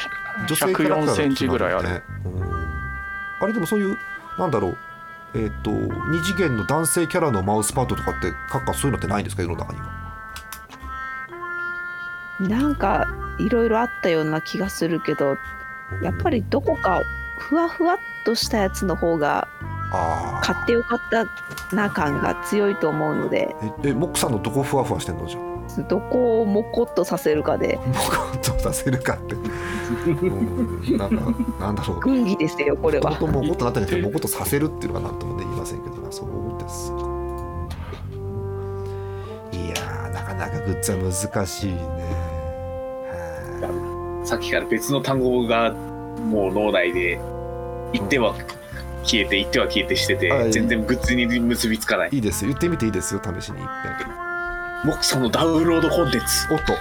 [0.47, 2.03] 女性キャラクター104センチぐらいある、ね。
[2.25, 2.70] うん
[3.41, 3.97] あれでもそういう
[4.37, 4.77] なんだろう
[5.33, 10.01] えっ、と2次元の男性キャラのマウスパッドとかって閣下そういうのってないんですか世の中には？
[12.41, 13.07] なんか
[13.39, 15.37] いろいろあったような気がするけど
[16.01, 17.01] やっぱりどこか
[17.37, 19.47] ふわふわっとしたやつの方が
[19.91, 23.55] 買ってよかったな感が強いと思うので。
[23.83, 25.41] ええモックさんのどこふわふわしてんのじゃあ？
[25.83, 27.77] どこをモコっとさせるかで。
[27.85, 29.35] モコッとさせるかって。
[29.35, 29.39] う
[30.93, 31.15] んなんか
[31.59, 31.99] なんだろう。
[31.99, 33.11] 軍議ですよこれは。
[33.11, 36.11] もともコッとなったんですけどモコッとさせるっていうのがなんともね言いませんけどな。
[36.11, 36.27] そう
[36.61, 36.91] です。
[36.91, 36.97] か
[39.51, 41.77] いやーなかなかグッズは難しいね。
[43.61, 47.19] はさっきから別の単語がもう脳内で
[47.93, 48.33] 言っては
[49.03, 50.51] 消えて言っては消えてしてて、はい。
[50.51, 52.09] 全然グッズに結びつかない。
[52.11, 52.49] いいいですよ。
[52.49, 53.59] 言ってみていいですよ試しに。
[53.59, 53.65] 一
[54.83, 56.47] モクさんのダウンロードコンテンツ。
[56.47, 56.73] 遍おっと。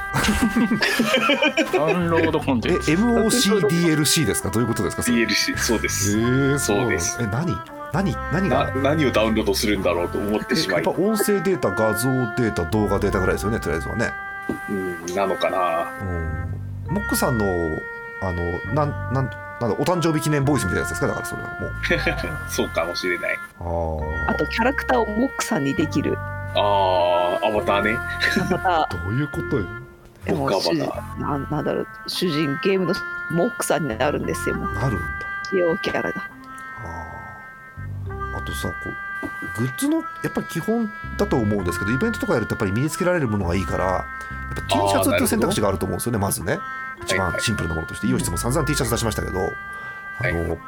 [1.78, 4.50] ダウンロードコンテえンツ MOCDLC ですか？
[4.50, 6.18] どういうことですか？DLC そうです。
[6.18, 7.18] えー、そうです。
[7.20, 7.54] え何？
[7.92, 8.16] 何？
[8.32, 10.82] 何なが何をダウンロードするんだろうと思ってしまい。
[10.82, 14.10] えやっぱ、音声データ画像データ動画データぐらいですよねとりあえずはね。
[14.70, 15.90] うん、なのかな。
[16.88, 16.94] うん。
[16.94, 17.44] モックさんの
[18.22, 18.42] あの
[18.74, 19.30] なんなん
[19.60, 21.06] なんだお誕生日記念ボイスみたいなやつですか？
[21.08, 21.70] だからそれはもう。
[22.50, 23.38] そうかもしれない。
[23.60, 24.30] あー。
[24.30, 26.16] あとキャラクターをモックさんにできる。
[26.18, 27.98] あーアバターね。
[28.50, 29.66] また どういうことよ。
[30.24, 31.86] でも僕は主人なんなんだろう。
[32.06, 32.94] 主人ゲームの
[33.30, 34.54] モックさんになるんですよ。
[34.56, 35.02] もうなるんだ。
[35.50, 36.22] 使用キャラが。
[36.84, 38.38] あー。
[38.38, 38.74] あとさこ
[39.58, 43.98] うグッズのやっぱり基本だと思うんですけどイベントとかやるとやっぱり身につけられるものがいいからや
[44.52, 46.58] っぱ T シャツっていう選択肢があると思うんですよねまずね
[47.02, 50.58] 一番シンプルなものとしてイオシスも散々 T シャツ出しましたけどあの、はい。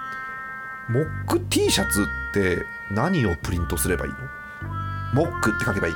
[0.88, 4.18] モック T シャツって何をプリントすればいいの？
[5.14, 5.94] モックって書けばいい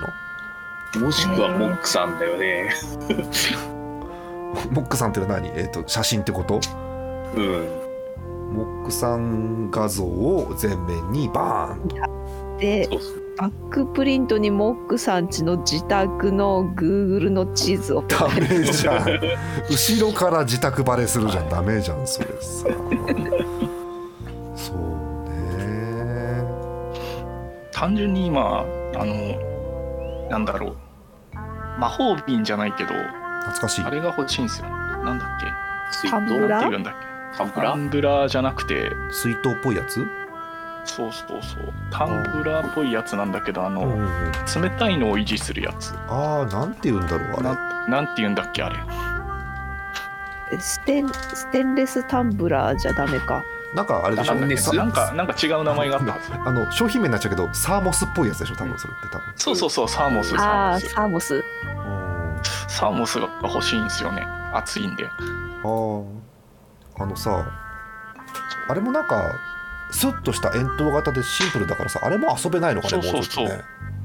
[0.95, 1.01] の？
[1.07, 2.73] もしくはモックさんだよね。
[4.71, 5.49] モックさんってのは何？
[5.59, 6.61] えっ、と写真ってこと？
[7.35, 7.67] うん。
[8.55, 11.97] モックさん画像を前面にバーンと。
[12.59, 12.89] で
[13.39, 15.29] バックプリントにモックさん。
[15.29, 19.21] ちの自宅の Google の地図をダメじゃん。
[19.71, 21.49] 後ろから自宅バレするじゃん。
[21.51, 22.07] ダメじゃん。
[22.07, 22.29] それ。
[22.41, 22.65] さ
[24.55, 24.77] そう
[25.29, 26.45] ね。
[27.73, 29.15] 単純に今あの
[30.31, 30.77] なんだろう。
[31.79, 32.95] 魔法瓶じゃないけど
[33.41, 33.85] 懐かしい。
[33.85, 34.69] あれが欲しいんですよ。
[34.71, 35.47] なんだっけ？
[35.93, 36.63] 水タンブラー？
[36.63, 37.37] なんて言うんだっけ？
[37.37, 37.73] タンブラー？
[37.73, 38.29] タンブラー？
[38.29, 38.91] じゃなくて。
[39.11, 40.03] 水筒っぽいやつ？
[40.87, 41.73] そうそうそう。
[41.91, 45.95] タンブラーっぽいやつなんだけどあの、うんうん冷たいのを維持するやつ。
[46.09, 47.43] ああなんて言うんだろうあれ。
[47.43, 47.53] な
[47.87, 48.77] んなんて言うんだっけあれ。
[50.61, 53.45] ステンステンレスタンブラーじゃダメか。
[53.75, 54.35] なんかあれでしょ？
[54.75, 56.13] なんかなんか違う名前があった。
[56.13, 59.33] はずあの 商品名になっちゃうけどサーモスっぽいやつでしょ多分それって多分。
[59.37, 60.89] そうそうそうサーモスサーああモス。
[60.89, 61.35] サーモス。
[61.35, 61.43] うん
[62.69, 65.05] サーモスが欲しいんですよね熱いんで。
[65.07, 66.05] あー。
[66.99, 67.45] あのさ
[68.69, 69.33] あれもなんか
[69.91, 73.47] スッとした円筒型でシンプルだからさあれも遊べないのかねそうそうそう。
[73.47, 73.61] もうちょっ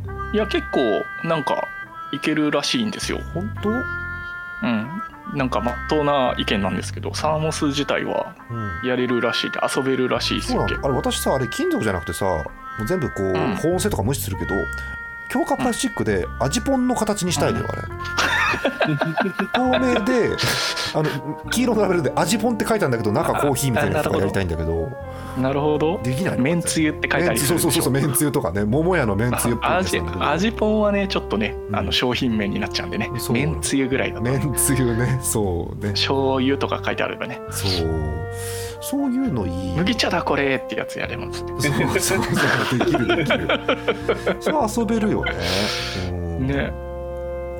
[0.05, 0.21] とね。
[0.33, 1.67] いや結構なんか
[2.11, 3.19] いけるらしいんですよ。
[3.33, 3.69] 本当？
[3.69, 5.01] うん。
[5.35, 8.87] なんかまっとうな意見なんですけどサーモス自体はうん。
[8.87, 9.51] やれるらしい。
[9.51, 12.43] で遊べるらしいですそうなよあれ私さあれ金属じゃなくてさも
[12.83, 13.55] う全部こう、ん。
[13.55, 14.55] 保温性とか無視するけど
[15.29, 17.81] 強化プラスチックで味ポンの形にしたいのよ、あれ。
[19.53, 20.35] 透明で
[20.93, 24.91] あの黄色のラベルで味ポンって書いてあるんだけど中コーヒーみたいなやつとかやりたいんだけど
[25.37, 25.99] なるほど。
[26.03, 31.75] できないのめんつゆって書いてありそうそうそうそうめんつゆとかね桃屋のめんつゆっぽい味味ぽんはねちょっとね、うん。
[31.75, 33.09] あの商品名になっちゃうんでね。
[33.31, 34.21] めんつゆぐらいだと。
[34.23, 35.19] めんつゆね。
[35.21, 35.91] そうね。
[35.91, 37.39] 醤油とか書いてあればね。
[37.51, 37.89] そう。
[38.81, 39.77] そういうのいい。
[39.77, 43.47] 麦茶だこれってやつやれますそうそうそうできるできる。
[44.41, 45.33] それ遊べるよね。
[46.09, 46.47] うん。
[46.47, 46.73] ね。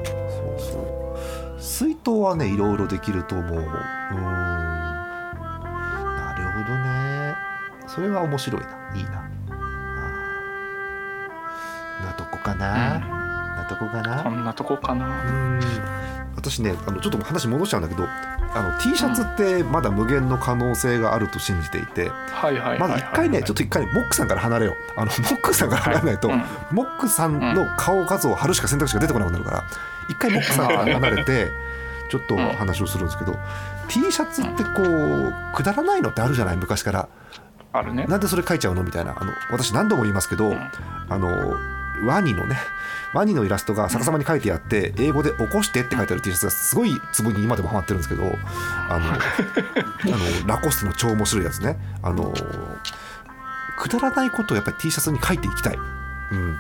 [0.04, 1.62] そうそう。
[1.62, 3.60] 水筒はねいろいろできると思う。
[3.60, 4.91] うん
[7.94, 8.68] それは面白いな。
[8.96, 9.12] いいな。
[12.06, 14.24] なとこかな、なとこかな。
[14.24, 15.06] こんなとこかな。
[15.06, 15.60] うん。
[16.36, 24.76] 私ねあのちょっと話戻しちゃうんだけどあの T シャツってまだ無限の可能性があると信じていて、はいはいはいはいまず一回ねちょっと一回ねモックさんから離れよう。
[24.96, 26.76] あのモックさんから離れないと、はいうん。
[26.78, 29.64] モックさんの顔画像を貼るしか選択肢が出てこなくなるから
[30.10, 31.50] 一回モックさんから離れて
[32.10, 33.38] ちょっと話をするんですけど
[33.88, 36.58] T シャツってこうくだらないのってあるじゃない？
[36.58, 37.10] 昔から
[37.74, 38.06] あるね。
[38.06, 38.84] なんでそれ書いちゃうの？
[38.84, 39.16] みたいな。
[39.18, 40.54] あの私何度も言いますけど、
[41.10, 41.58] あの
[42.06, 42.58] ワニのね
[43.14, 49.06] ワニのイラストが逆さまに書いてあって英語で「起こして」って書いてある T シャツがすごいツボに今でもハマってるんですけどあの
[50.16, 51.78] あのラコステの超面白いやつね。
[52.02, 52.34] あの
[53.78, 55.78] くだらないことをやっぱり T シャツに書いていきたい。
[56.32, 56.58] うん、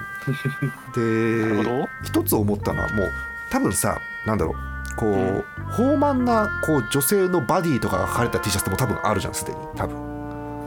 [0.93, 1.89] でど。
[2.03, 3.11] 一つ思ったのはもう
[3.51, 4.55] 多分さなんだろう。
[4.95, 5.45] こう
[5.81, 9.57] 豊満なこう女性のバディとかが書かれた T シャツも多分あるじゃんすでに。
[9.75, 10.10] 多分。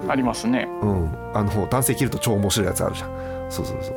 [0.09, 0.69] ありますね。
[0.83, 3.25] うん、あの男性着ると超面白いやつあるじゃん。
[3.51, 3.93] そうそうそ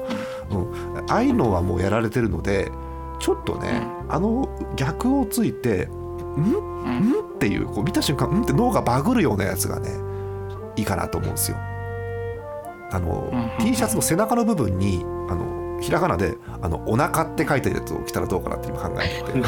[0.58, 2.72] う、うん、ああいうのはもうやられてるので
[3.20, 5.88] ちょっとね、あの逆をついて
[6.38, 6.42] 「ん？
[6.42, 9.90] ん?」っていうこう見た瞬間「ん?」って脳がバグるようなやつがね
[10.76, 11.58] いいかなと思うんですよ。
[12.92, 13.66] あの、うん。
[13.66, 19.48] T シャツの背中の部分にあのひらがなで「あのお腹って書いてるやつを着たらどうかなって今考えてて。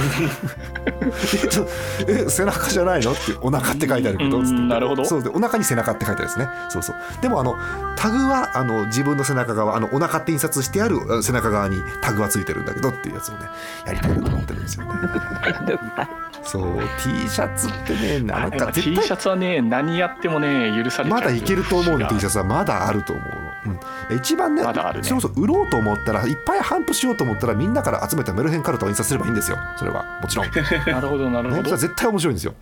[2.25, 4.55] え背中じゃないのってお腹って書いてあるけどつって。
[4.55, 5.05] うんなるほど。
[5.05, 6.47] そうでお腹に背中って書いてあるんですね。
[6.69, 6.95] そうそう。
[7.21, 7.55] でもあの
[7.95, 13.39] タグはあの自分の背中側あのお腹って印刷してあるあ背中側にタグはついてるんだけどっていうやつをね
[13.85, 14.91] やりたいなと思ってるんですよね。
[16.43, 16.79] そう。
[17.03, 22.43] T シャツってねなんか T 絶対シャツはね何やってもね許されまだいけると思うの T シャツは。
[22.43, 23.21] まだあると思
[23.65, 25.03] うの、うん、一番ねまだあるね。
[25.07, 29.58] それこそ売ろうと思ったらいっぱい販布しようと思ったらみんなから集めたメルヘンカルタを印刷すればいいんですよ。
[29.77, 30.03] それは。
[30.21, 30.51] もちろん、 ね、
[30.88, 31.62] なるほどなるほど。
[31.62, 32.53] それは絶対面白いんですよ、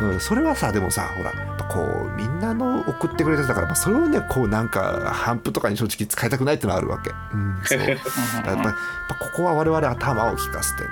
[0.00, 1.32] うん、それはさでもさほら
[1.68, 7.78] こうみんなの送ってくれてたから、まあ、それをねこうなんか販布とかに正直使いたくないっていうのはあるわけ、うん、そう。
[7.80, 7.98] やっ
[8.44, 8.64] ぱやっ
[9.08, 10.88] ぱここは我々頭を利かせてね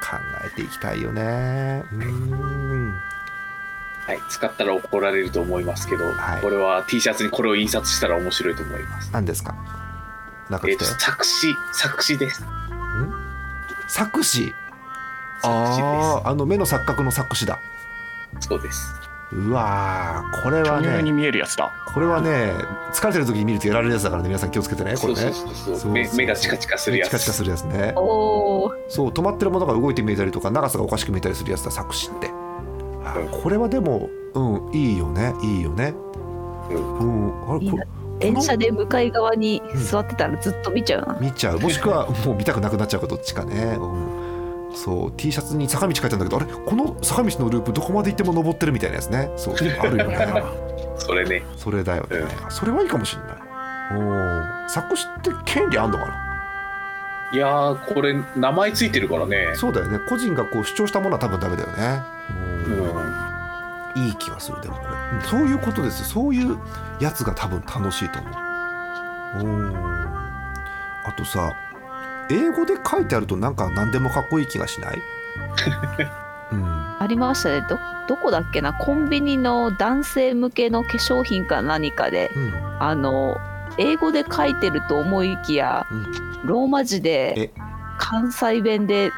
[0.00, 1.84] 考えていきたいよね。
[1.92, 2.94] うん。
[4.06, 6.40] はい、使ったら怒られると思いますけど、はい。
[6.40, 9.10] これは T シャツにこれを印刷したら面白いと思います。
[9.12, 9.54] 何ですか？
[10.50, 11.00] なんかえっ、と来たよ。
[11.00, 12.44] 作詞作詞です。
[13.88, 14.54] 作詞？
[15.40, 17.58] 作詞あああの目の錯覚の作詞だ。
[18.40, 18.94] そうです。
[19.30, 21.70] うわーこれは巨乳にね見えるやつだ。
[21.86, 22.52] これはね
[22.92, 24.28] 疲れてる時に見るとやられるやつだからね。
[24.28, 25.20] 皆さん気をつけてねこれね。
[25.20, 25.78] そうそうそうそう。
[25.80, 27.08] そう目目がチカチカするやつ。
[27.08, 27.92] チカチカするやつね。
[27.94, 32.30] おおそう止まってるものが動いて見えたりとか長さがおかしく見えたりするやつだ作詞って。
[33.04, 33.28] あうん。
[33.42, 35.94] これはでもうんいいよねいいよね。
[36.70, 37.50] うん。
[37.50, 41.58] あれいいなこれ電車で向かい側に座ってたらずっと見ちゃうな、見ちゃう。
[41.60, 45.12] もしくはもう見たくなくなっちゃうかどっちかね、うん、そう。
[45.12, 46.46] T シャツに坂道書いてあるんだけどあれ？
[46.66, 49.30] この坂道のループどこまで行っても登ってるみたいなやつね。
[49.36, 49.54] そう。
[49.54, 50.42] あるよね。
[50.98, 51.42] それね。
[51.56, 53.36] それだよね、それはいいかもしれない。
[53.90, 56.24] おー作詞って権利あんのかな？
[57.32, 59.52] いやーこれ名前ついてるからね。
[59.54, 59.98] そうだよね。
[60.08, 62.02] 個人がこう主張したものは多分ダメだよね。
[62.66, 63.27] ううんん。
[64.06, 66.04] いい気がするでもこれ、うんそういうことですよ。
[66.06, 66.58] そういう
[67.00, 68.32] やつが多分楽しいと思う。
[69.44, 71.52] うんあとさ
[72.30, 74.98] 英語で書いてあるとなんか何でもかっこいい気がしない？
[76.52, 76.96] うん。
[77.00, 78.72] ありましたねどどこだっけな？
[78.74, 82.52] コンビニの男性向けの化粧品か何かでうん。
[82.80, 83.36] あの
[83.78, 86.12] 英語で書いてると思いきやうん。
[86.44, 87.50] ローマ字でえ。
[87.98, 89.10] 関西弁で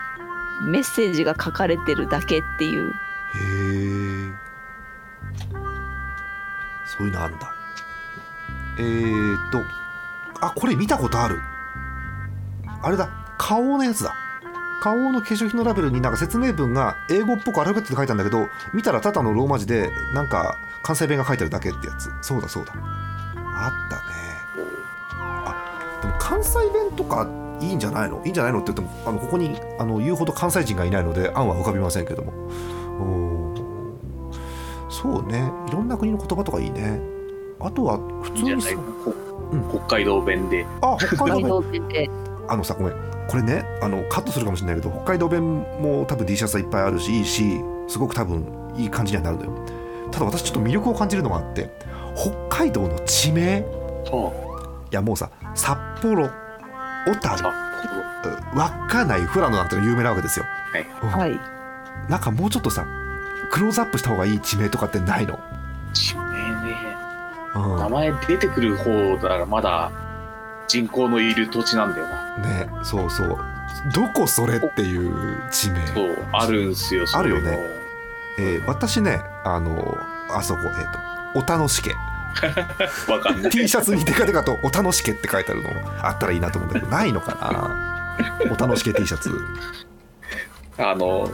[0.62, 2.92] メッセージが書かれてるだけっていう
[7.00, 7.54] そういうのあんだ。
[8.78, 9.62] えー、っと
[10.42, 11.40] あこれ見たことある。
[12.82, 13.08] あれだ。
[13.38, 14.14] 花王のやつだ。
[14.82, 22.10] 花王の化粧品のラベルになんか説明文が英語っぽくアルファベットで書いてあるんだけど見たらただのローマ字でなんか関西弁が書いてあるだけってやつ。
[22.20, 22.74] そうだそうだ。
[22.74, 24.02] あったね。
[25.14, 27.26] あでも関西弁とか
[27.62, 28.22] いいんじゃないの？
[28.24, 32.32] いいんじゃないのって言ってもあのここにあの言うほど関西人がいないので案は浮かびませんけども。
[33.00, 33.29] お
[34.90, 35.50] そうね。
[35.68, 37.00] いろんな国の言葉とかいいね。
[37.60, 38.70] あとは普通にさ
[39.52, 39.68] うん。
[39.70, 40.66] 北海道弁で。
[40.82, 42.10] あ北北海海道弁で。
[42.48, 42.94] あのさごめん。
[43.28, 48.44] これねあのカットするかもしれないけど北海道弁も多分 D シャツはいっぱいあるしいいしすごく多分
[48.76, 49.52] いい感じにはなるのよ。
[50.10, 51.70] ただ私ちょっと魅力を感じるのがあって
[52.16, 53.60] 北海道の地名。
[53.60, 56.28] いやもうさ札幌。
[57.06, 57.50] 小札樽幌
[58.54, 60.44] 稚内富良野なんての有名なわけですよ、
[61.02, 61.08] うん。
[61.08, 61.40] はい。
[62.10, 62.84] なんかもうちょっとさ
[63.50, 65.38] クローズアップした方がいい地名とかってないの、
[65.92, 66.96] 地名ね。
[67.54, 69.90] うん名前出てくる方だからまだ
[70.68, 72.38] 人口のいる土地なんだよな。
[72.38, 73.36] ねそうそう。
[73.92, 75.86] どこそれっていう地名。
[75.88, 77.04] そう、あるんすよ。
[77.12, 77.58] あるよね。
[78.38, 79.98] えー私ねあの
[80.30, 80.72] あそこえっ、
[81.34, 81.94] と小田之助
[83.12, 83.50] わかんない。
[83.50, 85.70] T シャツにデカデカと「お楽しけ」って書いてあるの
[86.06, 88.48] あったらいいなと思うんだけどないのかな？
[88.52, 89.30] お楽しけ T シャツ。
[90.78, 91.28] あの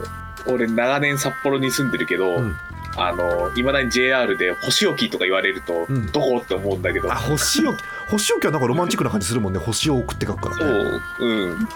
[0.45, 2.55] 俺長年札幌に住んでるけど、うん。
[2.99, 6.11] あのいまだに JR で星置きとか言われると、うん。
[6.11, 7.11] どこって思うんだけど。
[7.11, 7.83] あ星置き？
[8.09, 10.55] 星置きはなんかロマンチックな感じするもんね星を置くって書くから。
[10.55, 10.71] そね
[11.19, 11.67] ううん。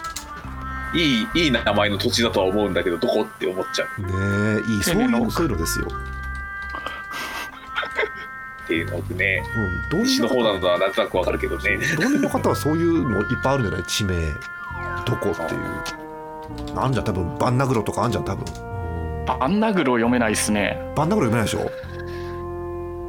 [0.93, 4.01] いいいい名前の土地だとは思うんだけどどこって思っちゃう。
[4.01, 5.87] ねえいいそういうそういうのですよ、
[8.63, 9.43] っていうのでね。
[9.55, 11.79] うん、どう西の方なののはなんとなくわかるけどね。
[11.97, 13.83] 道民の方はそういうのいっぱいあるんじゃない？
[13.85, 14.33] 地名。
[15.05, 16.00] どこっていう
[16.73, 18.45] なんじゃん多分バンナグロとかあんじゃん多分。
[19.25, 20.79] バンナグロ読めないっすね。
[20.95, 21.71] バンナグロ読めないでしょ？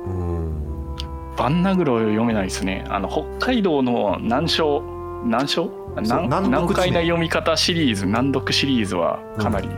[0.06, 0.96] うん。
[1.36, 2.84] バンナグロ読めないですね。
[2.88, 4.82] あの北海道の難所
[5.24, 5.70] 難所
[6.04, 9.68] そう難解な読み方シリーズ難読シリーズはかなり、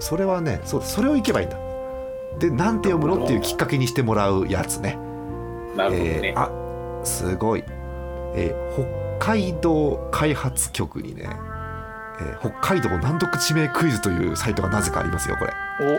[0.00, 1.58] それはねそうそれを行けばいいんだ。
[2.38, 4.98] でなんて読むのっていうきっかけにしてもらうやつね。
[5.76, 6.20] なるほどね。
[6.28, 6.50] えー、あ
[7.04, 7.64] すごい、
[8.34, 8.84] えー
[9.18, 11.28] 北海道開発局にね、
[12.20, 15.52] えー北海道難読地名クイズというサイトがなぜかありますよこれ。
[15.80, 15.94] お。
[15.94, 15.98] う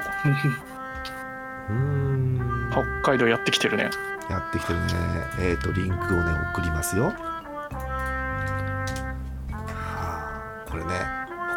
[1.69, 2.69] ーん。
[2.71, 3.89] 北海道やってきてるね。
[4.30, 4.86] やってきてるね。
[5.39, 7.06] えっ、とリンクをね送りますよ。
[7.06, 7.13] は
[10.65, 10.89] あこれね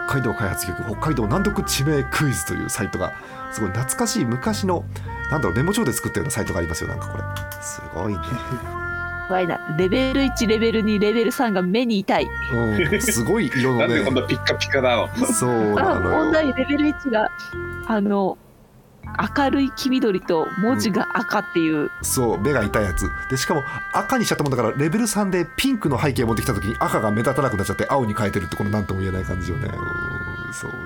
[0.08, 3.12] 北海道開発局北海道難読地名クイズというサイトが
[3.52, 4.84] すごい懐かしい昔の
[5.30, 7.24] なんだろうメモ帳で作ったようなサイトがありますよなんかこれ。
[7.62, 8.77] すごいね
[9.28, 9.76] 怖いな。
[9.76, 12.26] レベル1レベル2レベル3が目に痛い。
[12.52, 13.00] うん。
[13.02, 15.08] すごい色のなんでねこんなピッカピカなの？
[15.26, 16.16] そうなあのよ。
[16.24, 17.30] 問題レベル1が
[17.86, 18.38] あの
[19.36, 23.08] 明るい黄緑と文字が赤っていう、そう目が痛いやつ。
[23.30, 23.62] でしかも
[23.92, 29.64] 赤にしちゃったもんだからレベル3でピンクの背景持ってきた時に赤が目立たなくなっちゃって青に変えてるってこの何とも言えない感じよね。
[29.66, 30.76] うんそうね。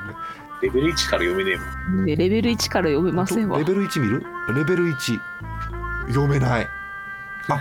[0.62, 1.56] レベル1から読めねえ
[1.96, 2.04] もん。
[2.04, 3.58] ね、レベル1から読めませんわ。
[3.58, 4.24] レベル1見る？
[4.54, 5.20] レベル1
[6.08, 6.68] 読めない。
[7.48, 7.60] あ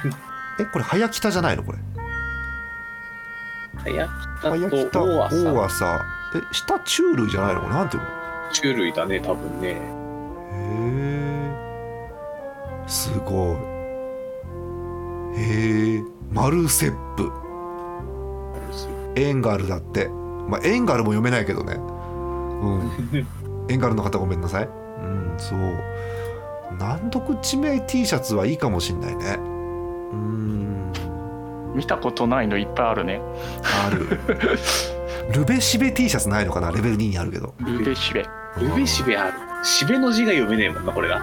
[0.61, 1.77] えこれ早北じゃないのこれ？
[3.83, 5.53] 早早北北と大朝。
[5.53, 6.05] 大朝。
[6.35, 7.73] え下虫類じゃないのこれ？
[7.73, 8.09] なんていうの？
[8.53, 9.67] 種類だね多分ね。
[9.69, 9.75] へ
[12.83, 13.53] えすご
[15.35, 15.39] い。
[15.39, 17.31] へえマルセップ。
[19.15, 20.07] エンガルだって。
[20.47, 21.75] まあエンガルも読めないけどね。
[21.75, 21.79] う
[22.77, 23.27] ん。
[23.69, 24.65] エンガルの方ごめんなさい。
[24.65, 24.69] う
[25.05, 25.59] んそう。
[26.77, 29.37] 難読地名 T シャツはいいかもしんないね
[30.11, 30.91] うん。
[31.75, 33.21] 見たことないのいっぱいあるね。
[33.85, 34.19] ある。
[35.33, 36.71] ルベシベ T シャツないのかな？
[36.71, 37.53] レベル2にあるけど。
[37.59, 38.25] ルベシベ。
[38.59, 39.33] ルベシベある。
[39.63, 41.19] シベの字が読めねえもんなこれが。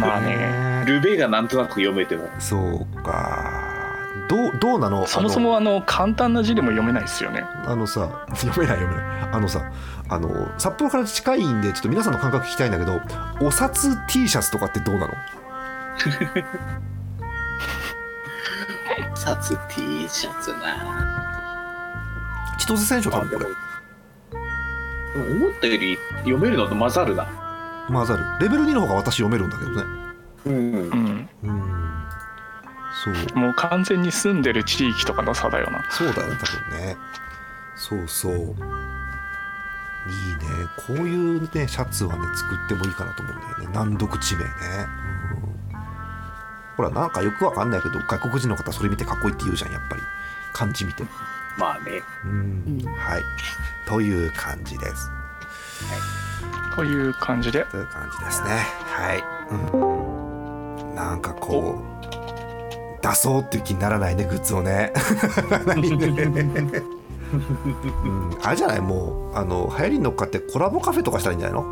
[0.00, 0.84] まあね。
[0.86, 2.28] ルベがなんとなく読めても。
[2.38, 3.70] そうか。
[4.28, 5.06] どうどうなの？
[5.06, 7.44] そもそもあの簡単な字でも読めないですよね。
[7.66, 9.04] あのさ読めない読めない。
[9.32, 9.70] あのさ
[10.08, 13.00] あの札幌から近いんでちょっと皆さんの感覚聞きたいんだけど
[13.40, 15.12] お札 T シャツとかってどうなの？
[19.14, 21.22] 札 T シャツな。
[22.58, 23.46] 千歳選手多分これ
[25.14, 27.26] 思ったより読めるのと混ざるな。
[27.88, 28.24] 混ざる。
[28.40, 29.82] レベル2の方が私読めるんだけどね。
[30.46, 30.54] うん。
[30.54, 30.58] う
[30.94, 31.28] ん。
[31.42, 31.92] うん。
[33.04, 33.38] そう。
[33.38, 35.84] もう完全に住んでる地域とかの差だよな。
[35.90, 36.96] そうだよ多分ね。
[37.76, 38.32] そうそう。
[38.32, 38.56] いいね。
[40.86, 43.68] こういうねシャツはね作ってもいいかなと思うんだよね。
[43.72, 44.50] 難読地名ね、
[45.16, 45.21] うん
[46.76, 50.02] ほらなんかよくわかんないけど外国人の方それ見てかっこいいって言うじゃんやっぱり。
[50.52, 51.02] 漢字見て
[51.58, 52.02] まあね。
[52.24, 52.80] うん。
[52.84, 52.94] うん。
[52.94, 53.22] はい。
[53.86, 55.10] という感じです。
[56.74, 57.64] という感じで。
[57.64, 58.48] という感じですね。
[58.86, 64.92] はい、うん、なんかこう出そうっていう気にならないねグッズをね。
[67.32, 71.64] うん、あれじゃないもうあの流行りに乗っかってコラボカフェとかしたらいいんじゃないの？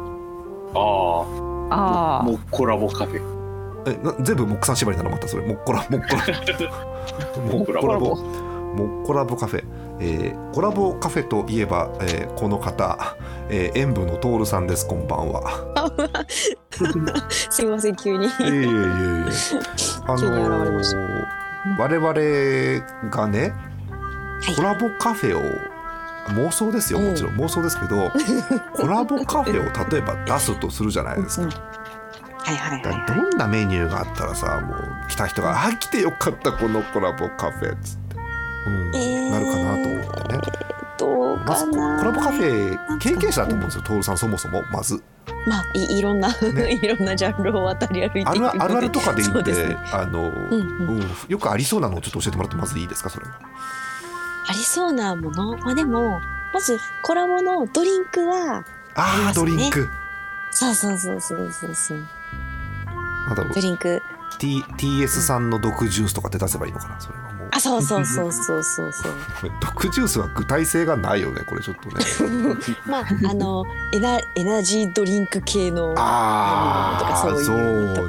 [1.70, 3.39] あああもうコラボカフェ
[3.86, 5.10] えな全部モックさん縛りなの？
[5.10, 5.46] またそれ。
[5.46, 6.24] モッコラモッコラ
[7.52, 9.64] モッコラボモッコラボカフェ、
[10.00, 13.16] えーコラボカフェといえば、えーこの方、
[13.48, 14.86] えー、演舞のトールさんです。
[14.86, 15.42] こんばんは。
[17.28, 18.26] すいません急に。
[18.26, 18.68] いえいえいえいえ。
[20.06, 21.20] あのー
[21.78, 23.52] 我々がね
[24.40, 24.56] はい。
[24.56, 25.42] コラボカフェを
[26.30, 27.34] 妄想ですよもちろん。
[27.34, 28.10] 妄想ですけど、
[28.72, 31.48] コラボカフェを例えば出すとするじゃないですか、
[32.40, 32.83] うんはいはい。
[32.83, 38.16] だはいからどんなメニューがあったらさもう来た人が「あ来てよかったこのコラボカフェ」っつって、
[38.66, 40.40] うんえーなるかなと思ってね。
[40.98, 45.03] どうまずコラボカフェ経験者だと思うんですよ徹さんそもそもまず。
[45.46, 46.72] まあいいろんな、ね。
[46.83, 50.88] いろんなジャンルを渡り歩いていくあるあるあるとかで言って、そうであの、うんうん。
[50.88, 53.32] うんよくありそうなのをちょっと教えてもらってまずいいですかそれは。
[54.49, 55.57] ありそうなもの？
[55.59, 56.20] まあでも
[56.53, 58.64] まずコラボのドリンクは
[58.95, 59.88] ありあドリンク。
[60.51, 61.99] そうそうそうそうそうそう
[63.35, 64.03] ドリンク。
[64.39, 67.49] T TS さんの毒ジュースとかって出せばいいのかなそれはもう。
[67.53, 69.12] あそうそうそうそうそうそう。
[69.61, 72.05] 毒ジュースは具体性がないよねこれちょっとね。
[72.87, 78.09] まああのエナエナジードリンク系のあとかあそういうのとか。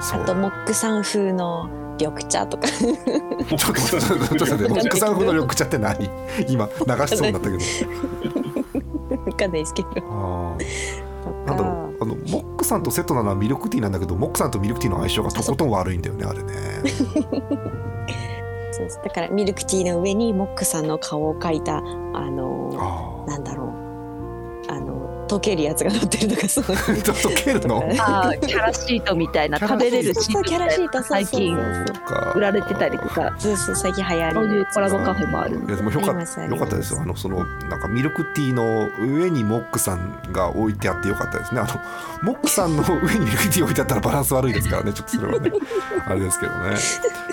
[0.00, 0.24] そうね。
[0.24, 2.68] あとモックさん風の緑茶とか。
[2.78, 6.08] ちょっとちょっモックさん風の緑茶って何？
[6.48, 7.64] 今流しそうになったけど。
[9.26, 9.88] わかんないですけど。
[9.96, 11.08] あー。
[11.46, 11.77] なんだろう
[12.68, 16.52] さんとセットなのはミルクティーなんだけどモックさんとミルクティーの相性がとことん悪いんだよねあれね。
[18.70, 23.87] そうだからミルクティーの上にモックさんの顔を描いたあのあなんだろう
[25.28, 27.00] 溶けるやつが乗ってるとかそういう。
[27.00, 27.82] あちょっと蹴るの？
[28.00, 30.22] あーキャラシートみたいな食べれるシート。
[30.22, 31.56] そうそうキャラシートそうそう最近
[32.34, 33.34] 売られてたりとか。
[33.38, 34.34] そうそう最近流行り。
[34.34, 35.56] そういうコラボカフェもある。
[35.66, 36.12] いやでもよかよ
[36.56, 37.00] かったですよ。
[37.00, 41.60] あのそのなんかミルクティーの上にモックさんが置いてあってよかったですね。
[41.60, 44.92] あのモックさんの上にミルクティー置いてあったらバランス悪いですからね。
[44.92, 45.50] ちょっとそれはね
[46.06, 46.76] あれですけどね。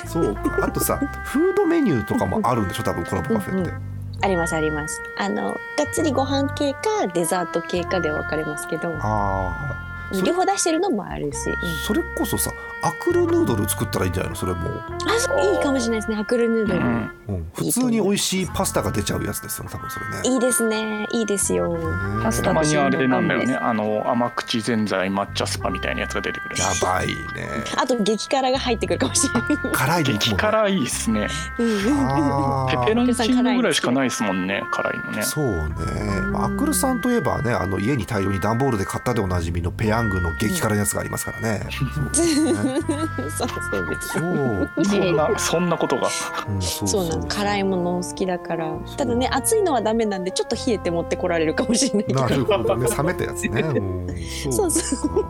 [0.08, 0.60] そうか。
[0.62, 2.84] あとさフードメニューとかもあるんでしょ？
[2.84, 5.02] 多分コラボカフェって、うんありますあります。
[5.18, 8.90] あのがっつりご飯系かデザート系かで分かれますけど。
[9.00, 9.85] ああ
[10.24, 11.56] 両方出してるのもあるし、うん。
[11.86, 12.52] それこそさ
[12.84, 14.36] アクルヌードル作ったらいいんじゃないの？
[14.36, 17.12] それもう、あそういいかもしれないですねアクルヌードル、うん。
[17.28, 20.22] うん、普通に美味しいパスタが出ちゃうやつですよね多分それね。
[20.24, 21.76] いいですねいいですよ。
[21.76, 21.84] ね
[22.24, 27.16] パスタたまにあれなんだよねあの甘口ぜんざい抹茶スパみたいなやつが出てくるやばいね。
[27.76, 29.58] あと激辛が入ってくるかもしれない。
[29.74, 31.28] 辛いね激辛いいっすね。
[31.58, 31.64] ペ
[32.86, 35.24] ペロンチーノぐらいしかないですもんね辛いのね。
[35.24, 35.76] そうね、
[36.32, 41.62] まあ、アクルさんといえばねあの家に大量に段ボールで買ったでおなじみのペヤングの激辛のやつがありますからね。
[41.72, 41.90] そう
[43.48, 46.10] そうですそう、そんなそんなことが。
[46.48, 48.78] うん、そうそうなん辛いもの好きだから。
[48.86, 52.88] そうただね熱いのはダメなんでちょっと冷えて持ってこられるかもしれないなるほどね。
[52.88, 53.62] 冷めたやつね。
[53.76, 54.08] うん
[54.52, 54.72] そう。
[54.72, 55.26] そう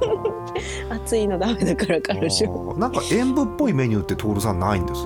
[0.89, 2.45] 熱いのダメだから彼女。
[2.45, 5.05] あーなんか塩分っぽいメニューって徹さんないんです？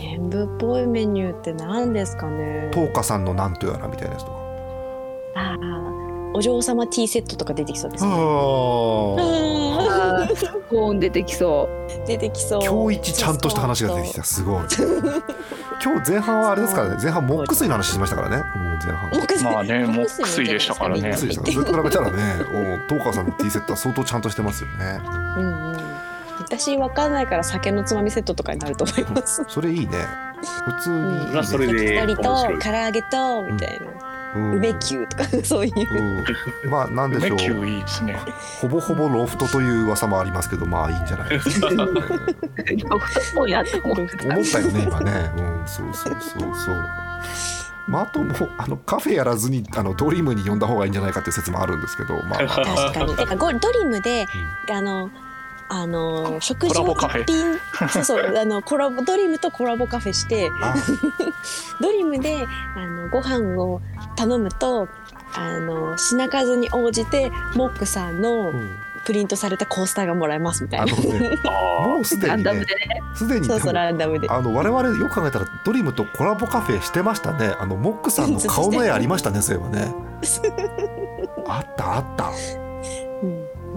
[0.00, 2.70] 塩分っぽいメニューって何ですかね。
[2.72, 4.38] 東花さんのなんとやらみたいなやつとか。
[5.36, 8.10] あーお嬢様ティーセットとか出てきそうですね。
[8.12, 8.18] あうん。
[9.90, 11.68] あーコーン出てきそ
[12.06, 12.60] 出てきそう。
[12.62, 14.24] 今日一ちゃんとした話が出てきた。
[14.24, 14.64] すごい。
[15.82, 16.96] 今日前半はあれですからね。
[17.02, 18.36] 前半モック水の話しましたからね。
[18.36, 18.46] もう
[18.84, 19.10] 前半。
[19.10, 19.44] モックス。
[19.44, 21.02] まあねモック水でしたからね。
[21.02, 21.42] モック水でした。
[21.42, 22.22] からそれと比べたらね、
[22.52, 25.00] うん東花さんのティーセットは相当ちゃんとしてますよね。
[25.36, 25.78] うんうん。
[26.40, 29.44] 私わかんないから酒のつまみセットとかになると思います。
[29.48, 29.88] それいいね。
[30.64, 31.24] 普通にいいね。
[31.26, 31.34] うん。
[31.34, 36.24] まあそれでと唐揚げとみたいな、うん梅キューとか そういう。
[36.64, 37.28] うん、まあなんでしょう。
[37.30, 38.18] 梅キューいいですね。
[38.60, 41.28] ほぼほぼロフトという噂もありますけどまあいいんじゃない？
[41.30, 41.68] ですか。
[41.70, 41.76] ロ
[42.98, 44.24] フトっぽいなって思ってた。
[44.34, 45.32] 思ったよね今ね。
[45.36, 45.62] うん。
[45.66, 46.76] そうそうそうそう。
[47.88, 52.42] まああともうあのカフェやらずにあのドリームに呼んだ方がいいんじゃないかっていう説もあるんですけどまあ。
[52.42, 53.16] まあ確かに。
[53.16, 54.26] だからゴドリムで、
[54.70, 55.08] あの
[55.68, 57.58] あの食事を一品。
[57.88, 58.38] そうそう。
[58.38, 60.50] あのコラボドリムとコラボカフェして。
[60.60, 60.74] あ。
[61.80, 62.46] ドリムで
[62.76, 63.80] あのご飯を
[64.16, 64.88] 頼むと
[65.34, 68.70] あの品数に応じてモックさんのうん。
[69.04, 70.86] プリントされたコースターがもらえますみたいな。
[70.86, 71.38] ね。
[71.48, 73.02] あもうすでランにねダムでね。
[73.14, 74.28] すでにそうそうランダムで。
[74.28, 77.54] あの我々よく考えたらドリームとコラボカフェしてましたね。
[77.58, 79.94] あのモックさんの顔の絵ありましたねそういえばね。
[81.46, 82.67] あったあった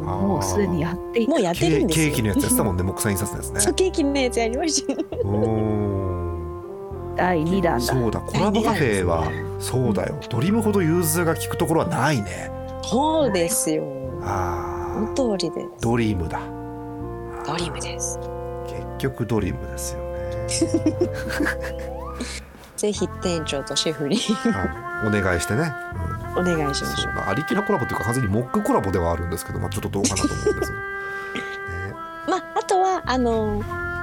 [0.01, 1.43] もうすでにやっていもうた。
[1.43, 2.05] やってるんですよ。
[2.07, 3.59] ケーキのやつやってたもんね木産印刷のやつね。
[3.59, 5.37] そうケーキのやつやりましたうー。
[5.37, 7.79] ん第二弾だ。
[7.81, 10.15] そうだコラボカフェはそうだよ。
[10.29, 12.49] ドリームほど融通が利くところはないね。
[12.83, 13.83] そうですよ。
[14.23, 16.39] あそのー通りでドリームだ。
[17.45, 18.17] ドリムです。
[18.67, 20.11] 結局ドリームですよね
[22.81, 25.07] ぜひ店長とシェフにはい。
[25.07, 25.71] お願いしてね、
[26.35, 30.77] お願いしうん、ましょうあありきらコラボというか完全にモックコラボではあるんですけど、まあ、ちょっとどうかなと思うんです ね。
[32.27, 33.61] まああとはあの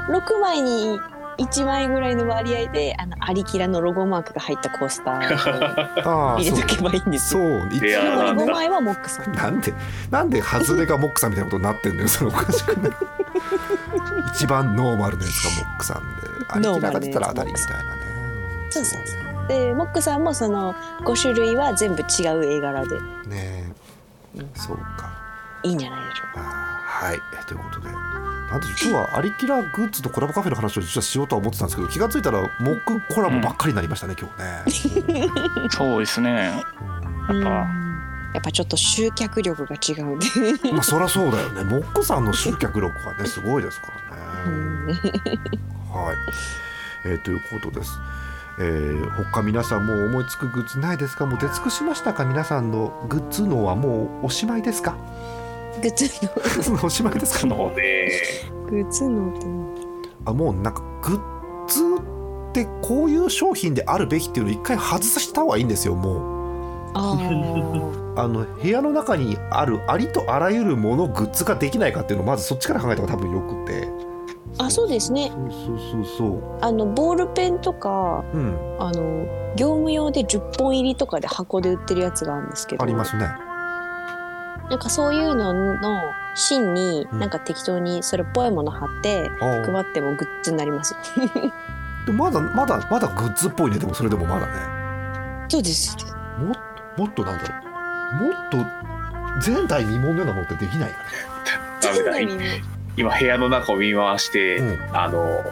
[0.08, 1.00] 6枚に
[1.38, 7.64] 1枚ぐらいの割合であのアリキラのロゴマークが入ったコースターを ああそう入れとけばいいんですそよ。
[7.64, 7.68] う。
[7.72, 9.32] 一応なんだ5枚はモックさん。
[9.32, 9.74] なんで
[10.10, 12.08] なんでハズレがモックさんみたいなことになってんのよ。
[12.08, 12.92] それおかしくない。
[14.34, 16.02] 一番ノーマルなやつがモックさんで
[16.50, 18.07] アリキラが出たら当たりみたいなね
[18.78, 19.48] そうそうそう。
[19.48, 20.74] でモックさんもその
[21.04, 23.00] 5種類は全部違う絵柄で。
[23.26, 23.72] ね
[24.36, 24.42] え。
[24.54, 25.18] そうか。
[25.62, 26.42] いいんじゃないでしょうか。
[26.42, 27.16] はい。
[27.16, 27.88] えということで。
[27.90, 35.28] なんでしょう今日はアリキラグッズとコラボカフェの話を実はしようとは思ってたんですけど気がついたらモックコラボばっかりになりましたね、今日ね。
[35.70, 36.64] そうですね。
[37.28, 37.42] うん。
[37.42, 37.88] やっぱ。
[38.34, 40.26] やっぱちょっと集客力が違うんで。
[40.72, 41.64] まあそりゃそうだよね。
[41.64, 44.22] モックさんの集客力はねすごいですからね。
[44.46, 44.86] うん。
[44.88, 44.94] は
[46.12, 46.16] い、
[47.06, 47.92] えーということです。
[48.61, 51.26] えー、他皆さんもう思いつくグッズないですか？
[51.26, 52.24] もう出尽くしましたか？
[52.24, 54.96] 皆さんのグッズのはもうおしまいですか？
[55.80, 56.32] グッズの。
[56.34, 57.38] グッズのおしまいですか？
[57.40, 58.11] そので
[58.68, 59.46] グッズのって。
[60.26, 61.82] あもうなんかグッズ
[62.50, 66.90] ってこういう商品であるべきっていうのを一回外させた方がいいんですよもう。
[66.94, 67.16] あ
[68.18, 73.88] あの部屋の中にあるありとあらゆるものグッズができないかっていうのをまずそっちから考えた方が多分よくて
[74.59, 75.30] ああそうですね。
[75.30, 76.59] そうそうそうそう。
[76.61, 78.76] あのボールペンとかうん。
[78.78, 82.82] あの業務用で10本入りとかで箱で売ってるやつがあるんですけど。
[82.82, 83.24] ありますね。
[84.70, 86.00] なんかそういうのの
[86.34, 87.18] 芯にうん。
[87.18, 90.92] なんか適当にそれっぽいもの貼って配ってもグッズになります。
[90.94, 90.98] よ
[92.06, 93.78] でもまだまだまだグッズっぽいね。
[93.78, 94.52] でもそれでもまだね。
[95.48, 95.96] そうです。
[96.38, 96.54] も
[96.96, 97.54] もっとなんだろ
[98.20, 98.24] う。
[98.24, 98.56] もっと
[99.46, 100.96] 前代未聞のようなのってできない か
[101.80, 102.26] ダメだい
[102.99, 104.96] 今部屋の中を見回して、うん。
[104.96, 105.44] あの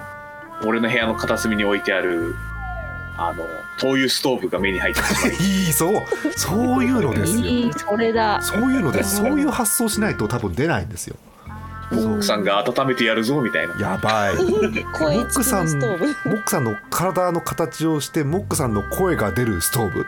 [0.64, 2.34] 俺の部屋の片隅に置いてある
[3.18, 3.44] あの
[3.78, 6.02] 灯油ストーブが目に入ってしま いいいそう。
[6.34, 7.44] そういうのですよ。
[7.44, 8.42] いいそれだ。
[8.42, 9.16] そういうのです。
[9.16, 11.16] そういう発想しないと多分出ないんですよ。
[11.92, 13.74] モックさんが温めてやるぞみたいな。
[13.78, 14.36] やばい。
[14.92, 16.06] 声付きのストーブ。
[16.30, 20.06] モックさんの体の形をしてモックさんの声が出るストーブ。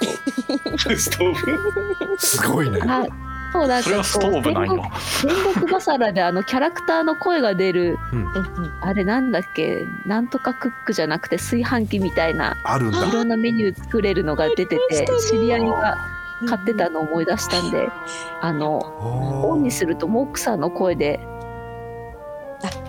[0.98, 2.18] ストーブ？
[2.18, 2.80] すごいね。
[2.86, 3.06] あ
[3.52, 4.82] そうなんかストーブなんよ
[5.22, 8.20] 天国バサラであのキャラクターの声が出るうん。
[8.20, 9.84] うんあれなんだっけ？
[10.06, 13.06] なんとかクックじゃなくて炊飯器みたいなあるんだ。
[13.06, 14.78] いろんなメニュー作れるのが出てて
[15.28, 15.98] 知り合いが
[16.48, 17.88] 買ってたのを思い出したんで
[18.40, 18.78] あの
[19.50, 21.20] オンにするとモックさんの声で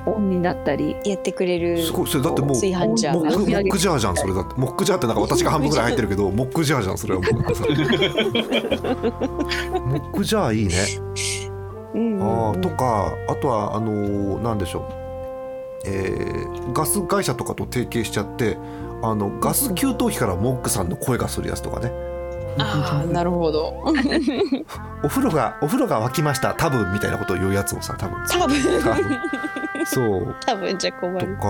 [0.05, 4.55] オンになったりやってくれるすごいそれだってもう炊飯ジャーがモックジャーじゃんそれだって。
[4.57, 7.73] モックジャーってなんか 私が半分ぐらい入ってるけどモックジャーじゃんそれはモックさんモ
[9.99, 10.75] ックジャーいいね。
[11.93, 14.83] うんうんあとかあとはあのーなんでしょう、
[15.85, 18.57] えーガス会社とかと提携しちゃって
[19.03, 21.91] あのガス給湯器からモックさんの声がするやつとかね。
[22.57, 23.73] あーなるほど。
[25.03, 26.53] お風呂がお風呂が沸きました。
[26.53, 28.17] 多分みたいなことを言うやつをさ多分。
[28.27, 28.55] 多分。
[28.83, 29.17] 多分
[29.85, 30.35] そう。
[30.45, 31.35] 多分じゃ困る。
[31.35, 31.47] とか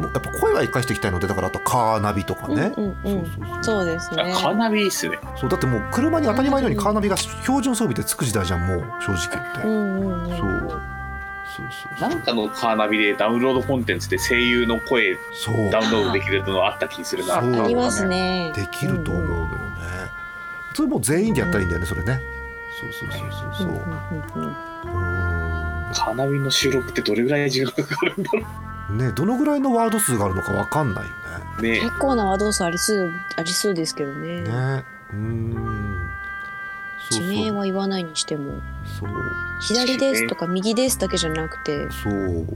[0.00, 3.12] やっぱ声は生かしていきたいのでだからあとカーナビとかね、うんうん
[3.54, 3.64] うん。
[3.64, 10.36] そうですあねカーナビいいっすねそうだってもう車に当たり前のようにカーナビが標準装備でつく時代じゃんもう正直言って、うんうんうん。
[10.36, 10.80] そう。
[11.54, 11.66] そう
[11.98, 15.70] そうなんかのカーナビでダウンロードコンテンツで声優の声そう。
[15.70, 17.40] ダウンロードできるのあった気するな。
[17.40, 17.64] そう。
[17.64, 18.52] ありますね。
[18.54, 19.50] できると思うのよね、
[20.74, 22.20] それもう全員でやったらいいんだよねそれね。
[22.80, 23.82] そうそうそうそう。
[24.34, 25.11] そううん
[26.00, 31.10] うんうんうんうカーナビの収録ってどれぐらい時間かかるんだろーんねどのぐらいのワード数があるのかわかんないよ
[31.58, 31.80] うね。
[31.80, 34.42] 結構なワード数ありそうありそうですけどね。
[34.42, 34.48] ね。
[34.48, 35.96] ねうーん。
[37.10, 38.60] そう地名は言わないにしても。
[38.98, 39.10] そう。
[39.60, 41.88] 左ですとか右ですだけじゃなくて。
[41.90, 42.46] そう。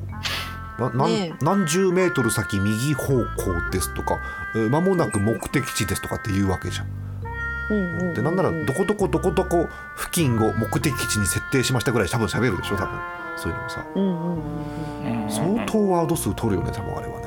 [0.78, 1.44] ななんねえ。
[1.44, 3.24] 何十メートル先右方向
[3.70, 4.18] ですとか
[4.54, 6.86] えー間もなく目的地ですとかって言うわけじゃん。
[7.70, 13.00] うんうんうんでなんならどこどこどこどこ付近を目的地に設定しましたぐらい多分喋るでしょ多分
[13.36, 13.86] そういうのもさ。
[13.94, 15.30] うんうんうんうん。
[15.30, 17.26] 相当ワード数取るよね多分あれはね。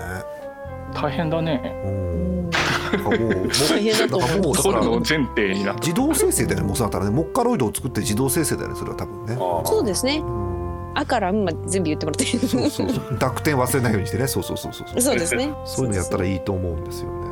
[0.94, 1.82] 大変だね。
[1.86, 2.04] うん。
[2.14, 2.50] うん
[2.92, 4.42] なんかもうもう大変だと思う。
[4.42, 7.12] もうだからそれの前提になって自動生成だよねもうそうだったらね。
[7.12, 9.34] モッカロイドを作って自動生成だよねそれは多分ね。
[9.36, 10.18] あそうですね。
[10.18, 10.50] うん
[10.96, 13.06] あからんま全部言ってもらってそうそうそう。
[13.18, 14.28] 濁点忘れないようにしてね。
[14.28, 15.02] そうそうそうそうそう。
[15.02, 15.54] そうですね。
[15.64, 17.28] そういうのやったらいいと思うんですよね。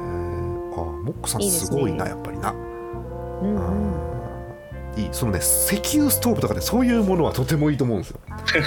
[0.73, 2.53] あモックさんすごいなやっぱりな。
[3.41, 3.96] うんうん
[4.97, 8.19] いいそのね石油ストーブとかねそういうものはとてもいいと思うんですよ。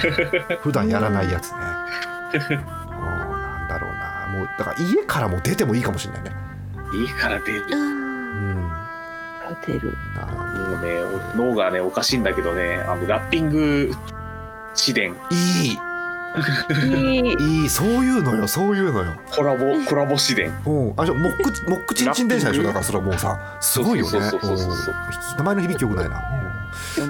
[0.61, 1.57] 普段やらないやつね。
[2.33, 2.55] うん。
[2.55, 4.37] なんだろうな。
[4.39, 6.31] もうだから家からも出てもいいかもしれないね。
[6.93, 7.65] いいから出る。
[7.71, 8.71] うん。
[9.67, 9.97] 出る。
[10.15, 11.01] なもうね
[11.35, 12.83] 脳がねおかしいんだけどね。
[12.87, 13.91] あのラッピング
[14.73, 15.79] 自伝いい
[16.85, 17.61] いい。
[17.61, 19.13] いいそういうのよそういうのよ。
[19.35, 20.93] コラボコラボ自伝うん。
[20.97, 22.63] あじゃあモックモックチンチン電車でしょ？
[22.63, 24.11] だからそれはもうさすごいよね。
[24.11, 24.95] そうそうそうそうそう。
[25.31, 25.37] うん。
[25.37, 26.23] 名前の響きよくないな。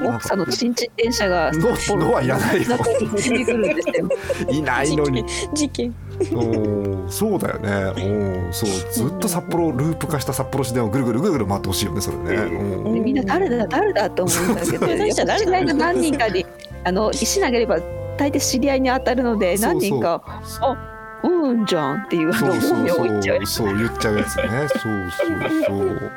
[0.02, 2.78] モックさんのチンチン電車がののはいらないよ。
[4.50, 5.24] いないのに。
[5.54, 5.94] 事件
[6.34, 7.12] うん。
[7.12, 8.04] そうだよね。
[8.04, 8.54] うん。
[8.54, 8.70] そう。
[8.92, 12.24] ずっと札幌ループ化した札幌市電をぐるぐるぐるぐる回ってほしいよねそれね。
[12.36, 12.94] うん。
[12.96, 15.40] でみんな誰だ誰だと思うんだけどそうそうそう。
[15.40, 16.46] 知り合いが何人かに
[16.84, 17.80] あの石投げれば
[18.18, 19.74] 大抵知り合いに当たるのでそうそう。
[19.74, 20.22] 何人か
[20.62, 20.88] あ
[21.24, 23.46] うんじゃんっていうそうそう本名を言っちゃう。
[23.46, 24.44] そうそう言っちゃうやつね。
[24.48, 26.12] そうそうそう。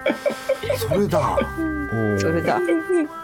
[0.88, 1.38] それだ。
[1.59, 2.59] う んそれだ。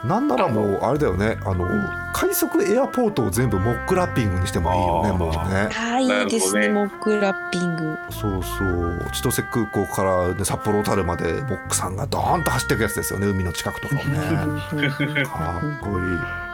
[0.04, 1.38] なんならもうあれだよね。
[1.44, 1.66] あの
[2.12, 5.38] 快速エアポートを全部モックラッピングにしてもいいよねもうね。
[5.70, 7.96] あーいいですねなモックラッピング。
[8.10, 9.00] そうそう。
[9.12, 15.24] 千歳空港から、ね、札幌小樽までモックさんがドーンと走っていくやつですよね海の近くとかをね。
[15.24, 16.49] かっこいい、うん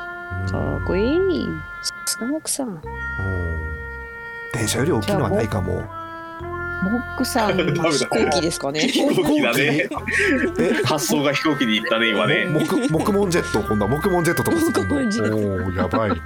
[0.50, 1.46] かっこいい。
[1.82, 2.64] さすがモックさ。
[2.64, 2.80] んうん。
[4.52, 5.82] 電車より大きいのはないかも。
[6.82, 8.80] モックさん飛行機ですかね。
[8.80, 9.88] 飛行機だね。
[10.58, 12.46] え 発想が飛行機に行ったね今ね。
[12.66, 13.60] 木木門ジェット？
[13.66, 15.36] 今度は木門ジェットとか木門ジェット。
[15.36, 16.16] おーやばいね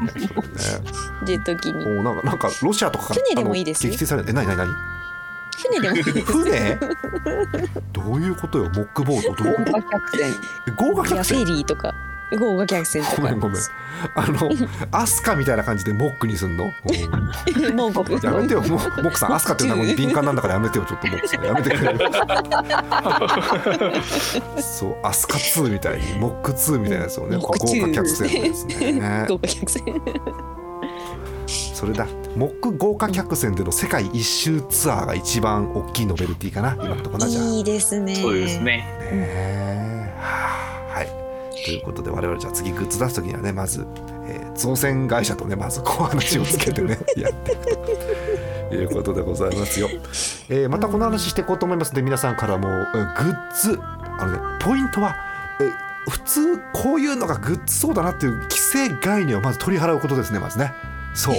[1.24, 1.84] ジェット機に。
[1.84, 3.92] おーなんかなんかロシアとか船でもいいですよ。
[3.92, 4.74] あの撃墜されえ何何何
[5.56, 6.32] 船でもいいです。
[6.32, 6.78] 船？
[7.92, 9.52] どういうことよモックボートどう？
[9.52, 10.28] いうこと豪華客船？
[10.28, 10.32] え
[10.76, 11.94] 豪華いやフェ客船リーとか
[12.38, 13.22] 豪華客船とか。
[13.22, 13.60] ごめんごめん。
[14.14, 14.50] あの
[14.92, 16.64] アスカみたいな感じでモックにすんの？
[16.64, 18.14] おもう僕。
[18.14, 18.62] ーやめてよ。
[18.62, 20.84] モモックさんアスカって名前に敏感なんだからやめてよ。
[20.84, 21.94] ちょっとモックさんやめてくれ
[24.62, 29.26] そうアスカ2みたいにモック2みたいなやつをねモック豪華2客船ですね。
[29.28, 29.84] 豪華客船。
[31.46, 32.06] それだ。
[32.36, 36.74] モック豪華客船での世界一周ツアーが一番大きいノベルティかな。
[36.76, 37.44] 今のところなじゃあ。
[37.44, 38.14] いいですね。
[38.16, 38.64] そうですね。
[38.64, 40.14] ねえ。
[40.20, 40.30] はあ。
[40.74, 40.79] はい
[41.64, 43.86] ということで我々じゃあ次グッズ出す時にはねまず、
[44.26, 47.64] えー造船会社とねまずこう話をつけてね やっていく
[48.68, 49.88] ということでございますよ、
[50.48, 53.78] えーまたこの話していこうと思いますので皆さんからも、えーグッズ
[54.18, 55.16] あのねポイントは、
[55.60, 55.72] えー
[56.08, 60.72] 普通こういうのがグッズそうだなっていう規制概念をまず取り払うことですねまずね。
[61.14, 61.34] そう。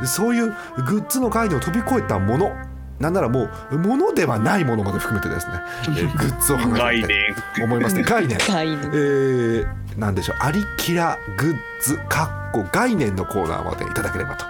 [0.00, 0.52] でそういう
[0.84, 2.52] グッズの概念を飛び越えたもの
[2.98, 7.34] なんならもうものではないものまで含めてですね、えーグッズを考えていきたい概念。
[7.56, 8.02] と思いますね。
[8.06, 8.38] 概念。
[8.48, 8.78] 概念。
[8.78, 10.36] えー、なんでしょう。
[10.40, 14.44] アリキラグッズかっこ概念のコーナーまでいただければと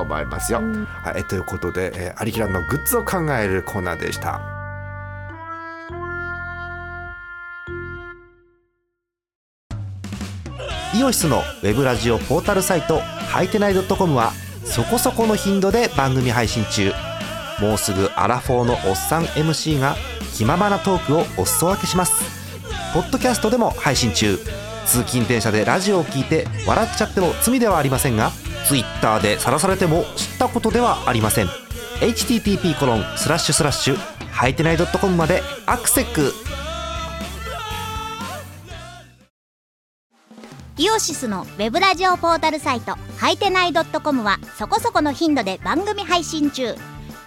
[0.00, 0.60] 思いますよ。
[1.04, 4.40] はい、ということで、えーアリキラのグッズを考えるコーナーでした。
[10.94, 14.32] イオシスのウェブラジオポータルサイトはいてない .com は
[14.64, 16.92] そこそこの頻度で番組配信中
[17.60, 19.96] もうすぐアラフォーのおっさん MC が
[20.34, 22.22] 気ままなトークをお裾分けします。
[22.94, 24.38] ポッドキャストでも配信中。
[24.86, 28.32] 通勤電車でラジオを聞いて笑っちゃっても罪ではありませんが
[28.66, 31.48] Twitter で晒されても知ったことではありません。
[32.00, 33.96] http コロンスラッシュスラッシュ
[34.30, 36.32] はいてない .com までアクセック
[40.78, 46.76] イオシスのウェブラジオポータルサイトはいてない .com はそこそこの頻度で番組配信中。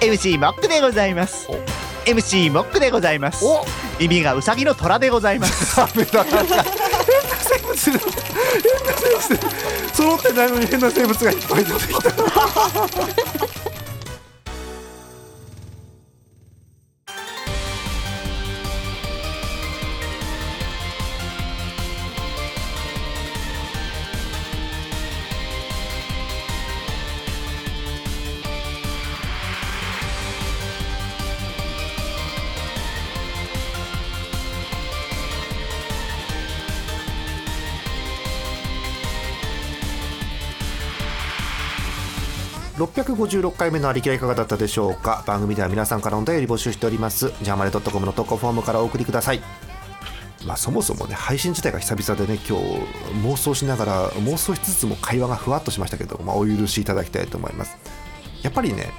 [0.00, 1.48] MC モックでございます。
[2.06, 3.44] MC モックでございます。
[3.98, 5.80] 耳がウサギの虎でございます。
[5.86, 6.24] 変な
[8.96, 9.38] 生物
[9.92, 13.67] 揃ってないのに変な生物がいっぱい出てきた。
[43.14, 45.24] 656回目のありきらいかがだったでしょうか。
[45.26, 47.32] 番組では皆さんからのお便り募集しております。
[47.42, 49.40] ジャーマネドットコムの投稿フォームからお送りください。
[50.46, 52.64] まあそもそもね配信自体が久々でね今日
[53.26, 57.78] 妄想しながら妄想しつつも会話がふわっとしましたけど、まあ、お許しいただきたいと思います。
[58.42, 58.90] やっぱりね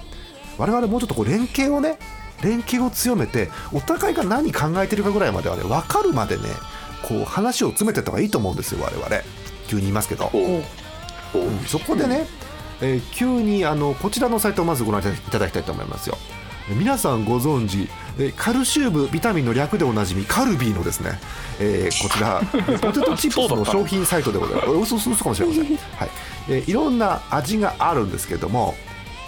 [0.58, 2.00] 我々もうちょっとこう連携をね
[2.42, 6.44] 連携を強めてお互いが何考えてるかぐらいまではね分かるまでね
[7.04, 9.08] こう話を詰めてった方がいいと思うんですよ我々。
[9.68, 10.64] 急に言いますけど、お
[11.36, 11.60] うん。
[11.68, 12.26] そこでね、
[12.82, 16.18] えー急にあのこちらのサイトをまずご覧いただきたいと思いますよ。
[16.70, 21.20] えー皆さんご存知えーカルシウムビタミンの略でおなじみカルビーのですね、
[21.60, 22.42] えーこちら
[22.80, 24.70] ポテトチップスの商品サイトでございます。
[24.70, 25.64] 嘘嘘嘘かもしれません、
[25.98, 26.10] はい。
[26.50, 28.76] えーいろんな味があるんですけども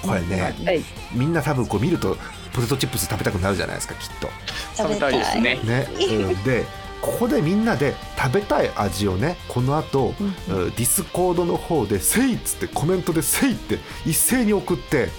[0.01, 0.83] これね、はい。
[1.13, 2.17] みんな多分こう見ると
[2.53, 4.29] ポテトチップス食べたくなるじゃないですかきっと。
[4.75, 5.59] 食べたいですね。
[5.63, 6.43] ね、うん。
[6.43, 6.65] で
[7.01, 15.09] ここでみんなで食べたい味をねこの後、うんディスコードの方で「せい」っつってコメントで「せい」って一斉に送って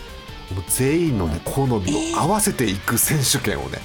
[0.55, 1.75] もう全員のね好み
[2.15, 3.79] を合わせていく選手権をね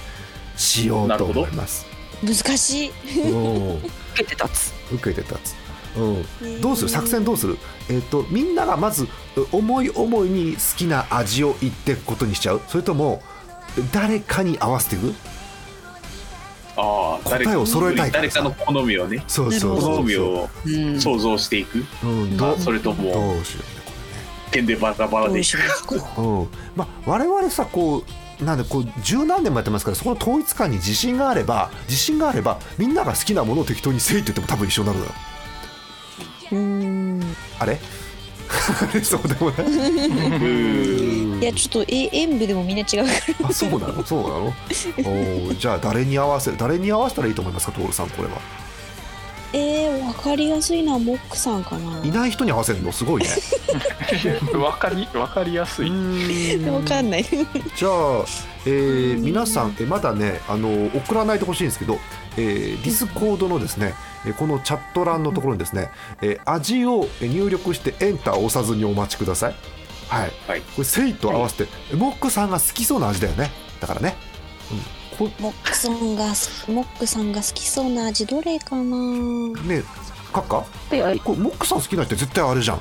[0.56, 1.86] しようと思います。
[2.24, 2.92] 難しい。
[3.32, 3.78] うん。
[3.78, 4.74] 受けて立つ。
[4.92, 5.56] 受けて立
[5.96, 6.90] つ、うん、どうする？
[6.90, 7.58] 作戦どうする？
[7.90, 9.08] えっ、とみんながまず
[9.52, 12.62] 思い思いに好きな味を言っていくことにしちゃう？
[12.68, 13.22] それとも
[13.92, 15.14] 誰かに合わせていく？
[16.78, 21.02] ああ誰答えを揃えたいから誰さかの好みをねそうそうそう好みをうん。
[21.02, 21.84] 想像していく。
[22.04, 23.92] うん、どうそれともどうしようねこ
[24.52, 26.48] 点でバラバラでどうん。
[26.76, 28.04] まあ、我々さこ
[28.40, 35.12] うなんでこう十何年もやってますからそこの統一感に自信があれば自信があればみんなが好きなものを適当にせいって言っても多分一緒になるのよ。
[36.52, 37.36] うーん。
[37.60, 37.80] あれ？
[39.04, 39.68] そうでもない。
[41.40, 43.12] いやちょっとえ演舞でもみんな違うか
[43.44, 43.50] ら。
[43.50, 44.04] あそうなの？
[44.06, 44.46] そうなの？
[44.46, 48.40] おーじゃあ誰に合わせ誰に合わせたらいいと思いますか徹さんこれは？
[49.54, 52.04] えー、わかりやすいのはモックさんかな。
[52.04, 52.92] いない人に合わせるの？
[52.92, 53.30] すごいね。
[54.60, 55.90] わかりわかりやすい。
[56.70, 57.24] わかんない。
[57.24, 58.26] じゃあ、
[58.66, 61.98] えー皆さんえまだねあの送らないでほしいんですけど、
[62.36, 65.90] えーディスコードのですねえーこのチャット欄のところにですね、
[66.22, 69.56] えー味を入力してエンターを押さずにお待ちください。
[70.10, 70.62] はい、はい。
[70.62, 73.52] これ「せい」と合わせて、モックさんが好きそうな味だよね。
[73.80, 74.16] だからね、
[75.20, 76.26] うん、こモックさんが
[76.68, 78.82] モックさんが好きそうな味どれかな？
[79.64, 79.84] ね
[80.34, 80.66] カッカ？
[81.24, 82.80] これモックさん好きな人って絶対あれじゃん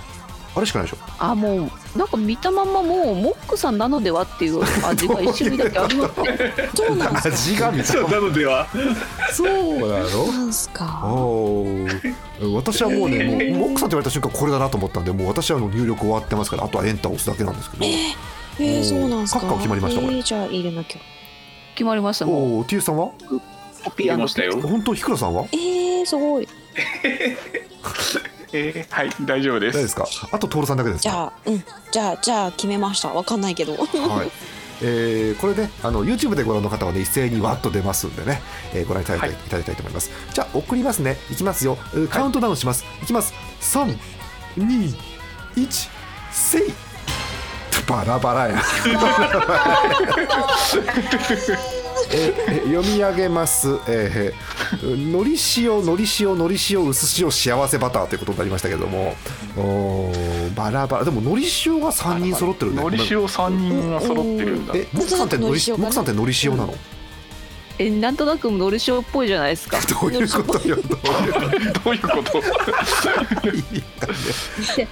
[0.57, 1.05] あれしかないでしょ。
[1.19, 6.23] あもうなんか見たまんまもうモックさんなのではっていう味が一種類だけあります。
[6.23, 7.29] ねそうなんです。
[7.29, 8.67] か味が見たそうなのでは。
[9.33, 9.49] そう
[9.81, 10.85] なのなんすか。
[12.55, 17.85] 私はもうねもうモックさんって言われた瞬間これだなと思ったんでもう私はあの入力終わってますからあとはエンターを押すだけなんですけど。
[18.59, 19.41] えー、そうなんすか。
[19.41, 20.17] カッカは決まりましたこれ。
[20.17, 20.99] えー、じゃあ入れなきゃ。
[21.75, 23.11] 決まりましたおお T さんは？
[23.85, 24.59] コピーましたよ。
[24.63, 25.45] 本当ひくらさんは？
[25.53, 26.49] えー、すごい
[28.59, 29.75] えーはい大丈夫です。
[29.75, 30.07] 誰ですか？
[30.33, 31.11] あと徹さんだけですか？
[31.11, 31.65] じゃあうん。
[31.93, 33.09] じゃあじゃあ決めました。
[33.09, 33.75] わかんないけど。
[33.77, 33.79] は
[34.25, 34.31] い。
[34.83, 38.43] えーこれねあの YouTube でご覧の方はね一斉にワッと出ますんでね、
[38.75, 39.39] えーご覧いただいたい,、はい。
[39.49, 40.11] ただきたいと思います。
[40.35, 41.17] じゃあ送りますね。
[41.31, 41.79] いきますよ。
[41.95, 43.33] うカウントダウンします、い、きます。
[43.61, 44.95] 321
[46.31, 46.63] せい。
[47.89, 48.61] バラバラや。
[50.77, 51.76] ええ
[52.65, 59.15] 読み上げます、えー、のり塩のり塩のり塩薄塩幸せバターということになりましたけども。
[59.57, 61.05] おーバラバラ。
[61.05, 64.75] でものり塩が3人揃ってるねのり塩三人が揃ってるんだ。
[64.77, 65.85] え、モクさんってのりのり塩かな？
[65.85, 66.75] モクさんってのり塩なの？
[67.79, 70.77] えなんとなくのり塩っぽいじゃないですかどういうことよ。
[70.77, 70.87] どう
[71.25, 71.41] いうこ
[71.85, 72.33] どういうこと？
[72.33, 72.41] と？
[74.77, 74.89] で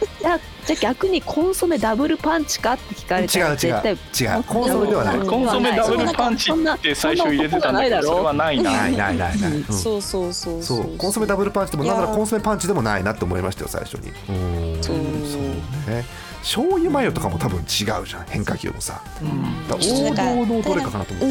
[0.67, 4.45] じゃ逆にコンソメダブルパンチかって聞かれたら違う違う違う。
[4.45, 5.19] コンソメではない。
[5.19, 8.71] うんコンソメダブルパンチって最初入れてたんだけどそれはないな。
[8.71, 9.53] ないないないない。
[9.53, 14.13] うんそうそうそうそうコンソメダブルパンチでもなんならコンソメパンチでもないなって思いましたよ最初に。
[14.29, 14.33] う
[14.79, 16.05] んそうそうね。
[16.43, 17.67] 醤油マヨとかも多分違う
[18.07, 19.03] じゃん変化球もさ。
[19.23, 19.79] うんだ王
[20.15, 21.31] 道のどれかかなと思うう。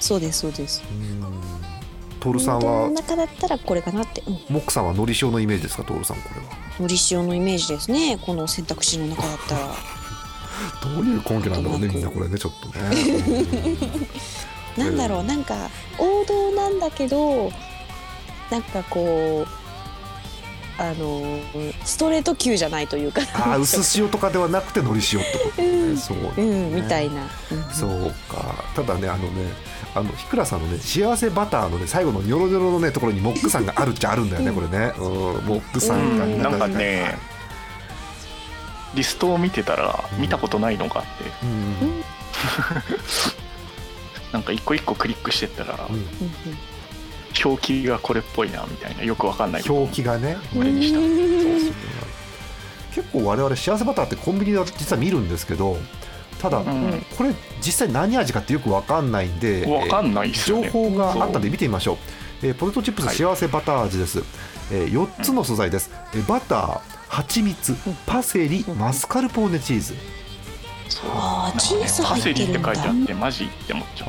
[0.00, 0.82] んそうですそうです。
[0.90, 1.24] うん。
[2.20, 6.52] トールさんこのは中だったらこれかなって、うん、モックさんはのり塩のイメージですかトールさんこれは。
[6.78, 8.18] のり塩のイメージですね。
[8.24, 9.74] この選択肢の中だったら。
[10.94, 12.74] どういう根拠なんだろうねみんなこれねちょっとね。
[14.76, 17.50] う んなんだろうなんか王道なんだけど
[18.50, 19.59] なんかこう
[20.80, 21.22] あの
[21.84, 23.20] ストレート級じゃないというか。
[23.34, 25.96] ああ薄塩とかではなくてのり塩ってことね。
[25.96, 26.32] そうね。
[26.38, 27.64] うんみたいな、うん。
[27.70, 28.64] そうか。
[28.74, 29.52] ただねあのね
[29.94, 35.02] あのひくらさんのね幸せバターのね最後のニョロニョロのねところにモックさんがあるっちゃあるんだよねこれね、うん、
[35.44, 36.42] モックさんがうん。
[36.42, 37.14] なんかね
[38.94, 41.10] リストを見てたら見たことないのがあって。
[41.44, 42.02] うん。
[44.32, 46.04] なんか一個一個クリックしてったらうんうん
[47.44, 49.04] 表記がこれっぽいなみたいな。
[49.04, 49.62] よくわかんない。
[49.68, 50.36] 表記がね。
[50.54, 50.98] これにした。
[50.98, 51.72] うん
[52.94, 55.76] 結構我々幸せバターってコンビニで実は見るんですけど
[56.40, 57.04] ただ、うん。
[57.16, 61.94] これ実際何味かってよくわかんないんでわかんないっすよ情ね報があったんで見てみましょ
[62.42, 64.22] う、えーポテトチップス幸せバター味です、
[64.72, 67.74] え4つの素材です、えーバター蜂蜜
[68.06, 69.94] パセリマスカルポーネチーズ
[70.90, 74.06] そうあーチーズパセリって書いてあってマジって思っちゃ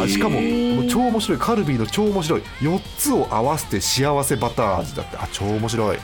[0.00, 0.04] う。
[0.04, 1.38] あしかももう超面白い。
[1.38, 2.42] カルビーの超面白い。
[2.60, 5.16] 4つを合わせて幸せバター味だって。
[5.16, 5.98] あ超面白い。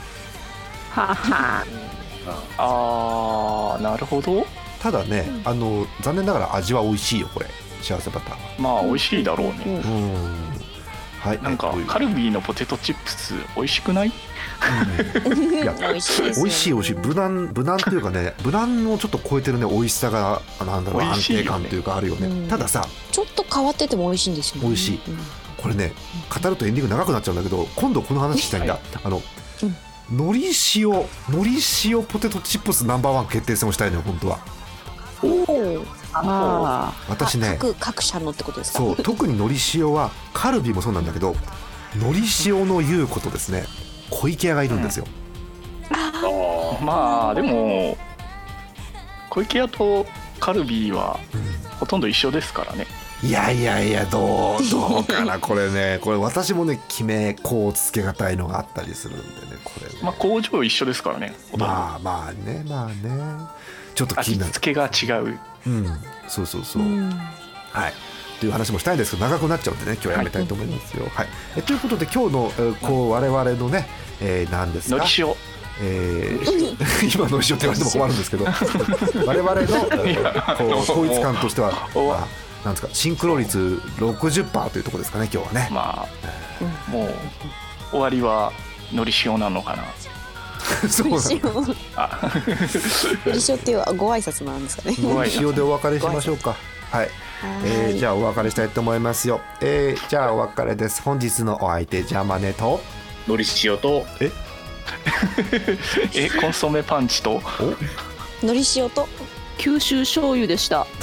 [0.91, 1.65] はは。
[2.57, 4.45] あーなるほど。
[4.81, 7.47] ただね、あの残念ながら味は美味しいよこれ。
[7.81, 8.37] 幸せバターは。
[8.59, 9.63] まあ美味しいだろうね。
[9.65, 10.35] うん。
[11.21, 11.41] はい。
[11.41, 14.07] なんかえっとカルビーのポテトチップス美味しくない？
[14.07, 14.13] うん
[15.61, 16.93] いや美味しい美味しい美味しい。
[16.95, 21.09] 無難無難というかね無難をちょっと超えてるね美味しさがなんだろうね。
[21.17, 22.27] 定感というかあるよね。
[22.27, 22.47] うん。
[22.47, 24.67] たださちょっと変わってても美味しいんですよね。
[24.67, 25.01] 美味しい。
[25.07, 25.17] うん。
[25.57, 25.93] これね
[26.43, 29.21] 語るとエンディング長くなっちゃうんだけど今度この話したいんだ、あの
[30.11, 34.39] のり塩のり塩ポテトチップスナンバーワン決定戦をしたいのよ本当は。
[35.21, 35.85] おー。
[36.11, 38.79] あ私ね各各社のってことですか？
[38.79, 41.35] そう特にのり塩はカルビもそうなんだけど
[41.97, 43.65] のり塩の言うことですね
[44.09, 45.05] 小池屋がいるんですよ、
[45.91, 47.97] ああまあでも
[49.29, 50.05] 小池屋と
[50.39, 51.19] カルビーは
[51.79, 52.87] ほとんど一緒ですからね。
[53.21, 55.99] いやいやいやどう どうかなこれね。
[56.01, 59.99] これ私もね決めこうつけがたいのがあったりするんでねこれね。
[60.01, 61.65] まあ工場一緒ですからねほとんど。
[61.67, 62.93] まあまあねまあね。
[63.95, 64.49] ちょっと気になる。
[64.51, 65.39] 味付けが違う。
[65.67, 65.99] うん。
[66.29, 67.09] そうそうそう、うん。
[67.71, 67.93] はい
[68.39, 71.05] という話もしたいんですけど長くなっちゃうんでね今日はやめたいと思いますよ。
[71.09, 71.27] はい。
[71.57, 73.87] えということで今日の、えーこう我々のね、
[74.21, 75.27] えー、何ですかのり塩
[75.81, 78.45] えー 今の一緒って言われても困るんですけど
[79.25, 82.27] 我々の、えーこう統一感としては、おまあ、
[82.65, 85.69] なんですかシンクロ率60%というところですかね今日はね。
[85.71, 87.09] まあもう
[87.91, 88.51] 終わりは
[88.93, 89.83] のり塩なのかな。
[90.89, 92.31] そうなんしようあ。
[93.25, 94.95] よりしおっていうご挨拶なんですかね。
[95.01, 96.55] ご挨拶塩でお別れしましょうか。
[96.91, 97.09] はい、
[97.65, 99.41] えーじゃあお別れしたいと思いますよ。
[99.61, 101.01] えーじゃあお別れです。
[101.01, 102.81] 本日のお相手ジャマネと
[103.27, 104.05] のり塩と
[106.15, 106.29] え？
[106.41, 107.41] コンソメパンチと？
[108.43, 109.07] のり塩と
[109.57, 110.87] 九州醤油でした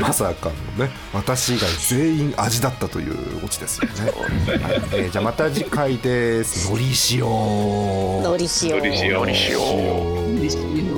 [0.00, 4.10] まさかのね私以外全員味だったというオチですよね。
[4.10, 6.70] はいえーじゃあまた次回です。
[6.70, 7.20] のり塩。
[7.20, 8.78] のり塩。
[8.78, 10.97] のり塩の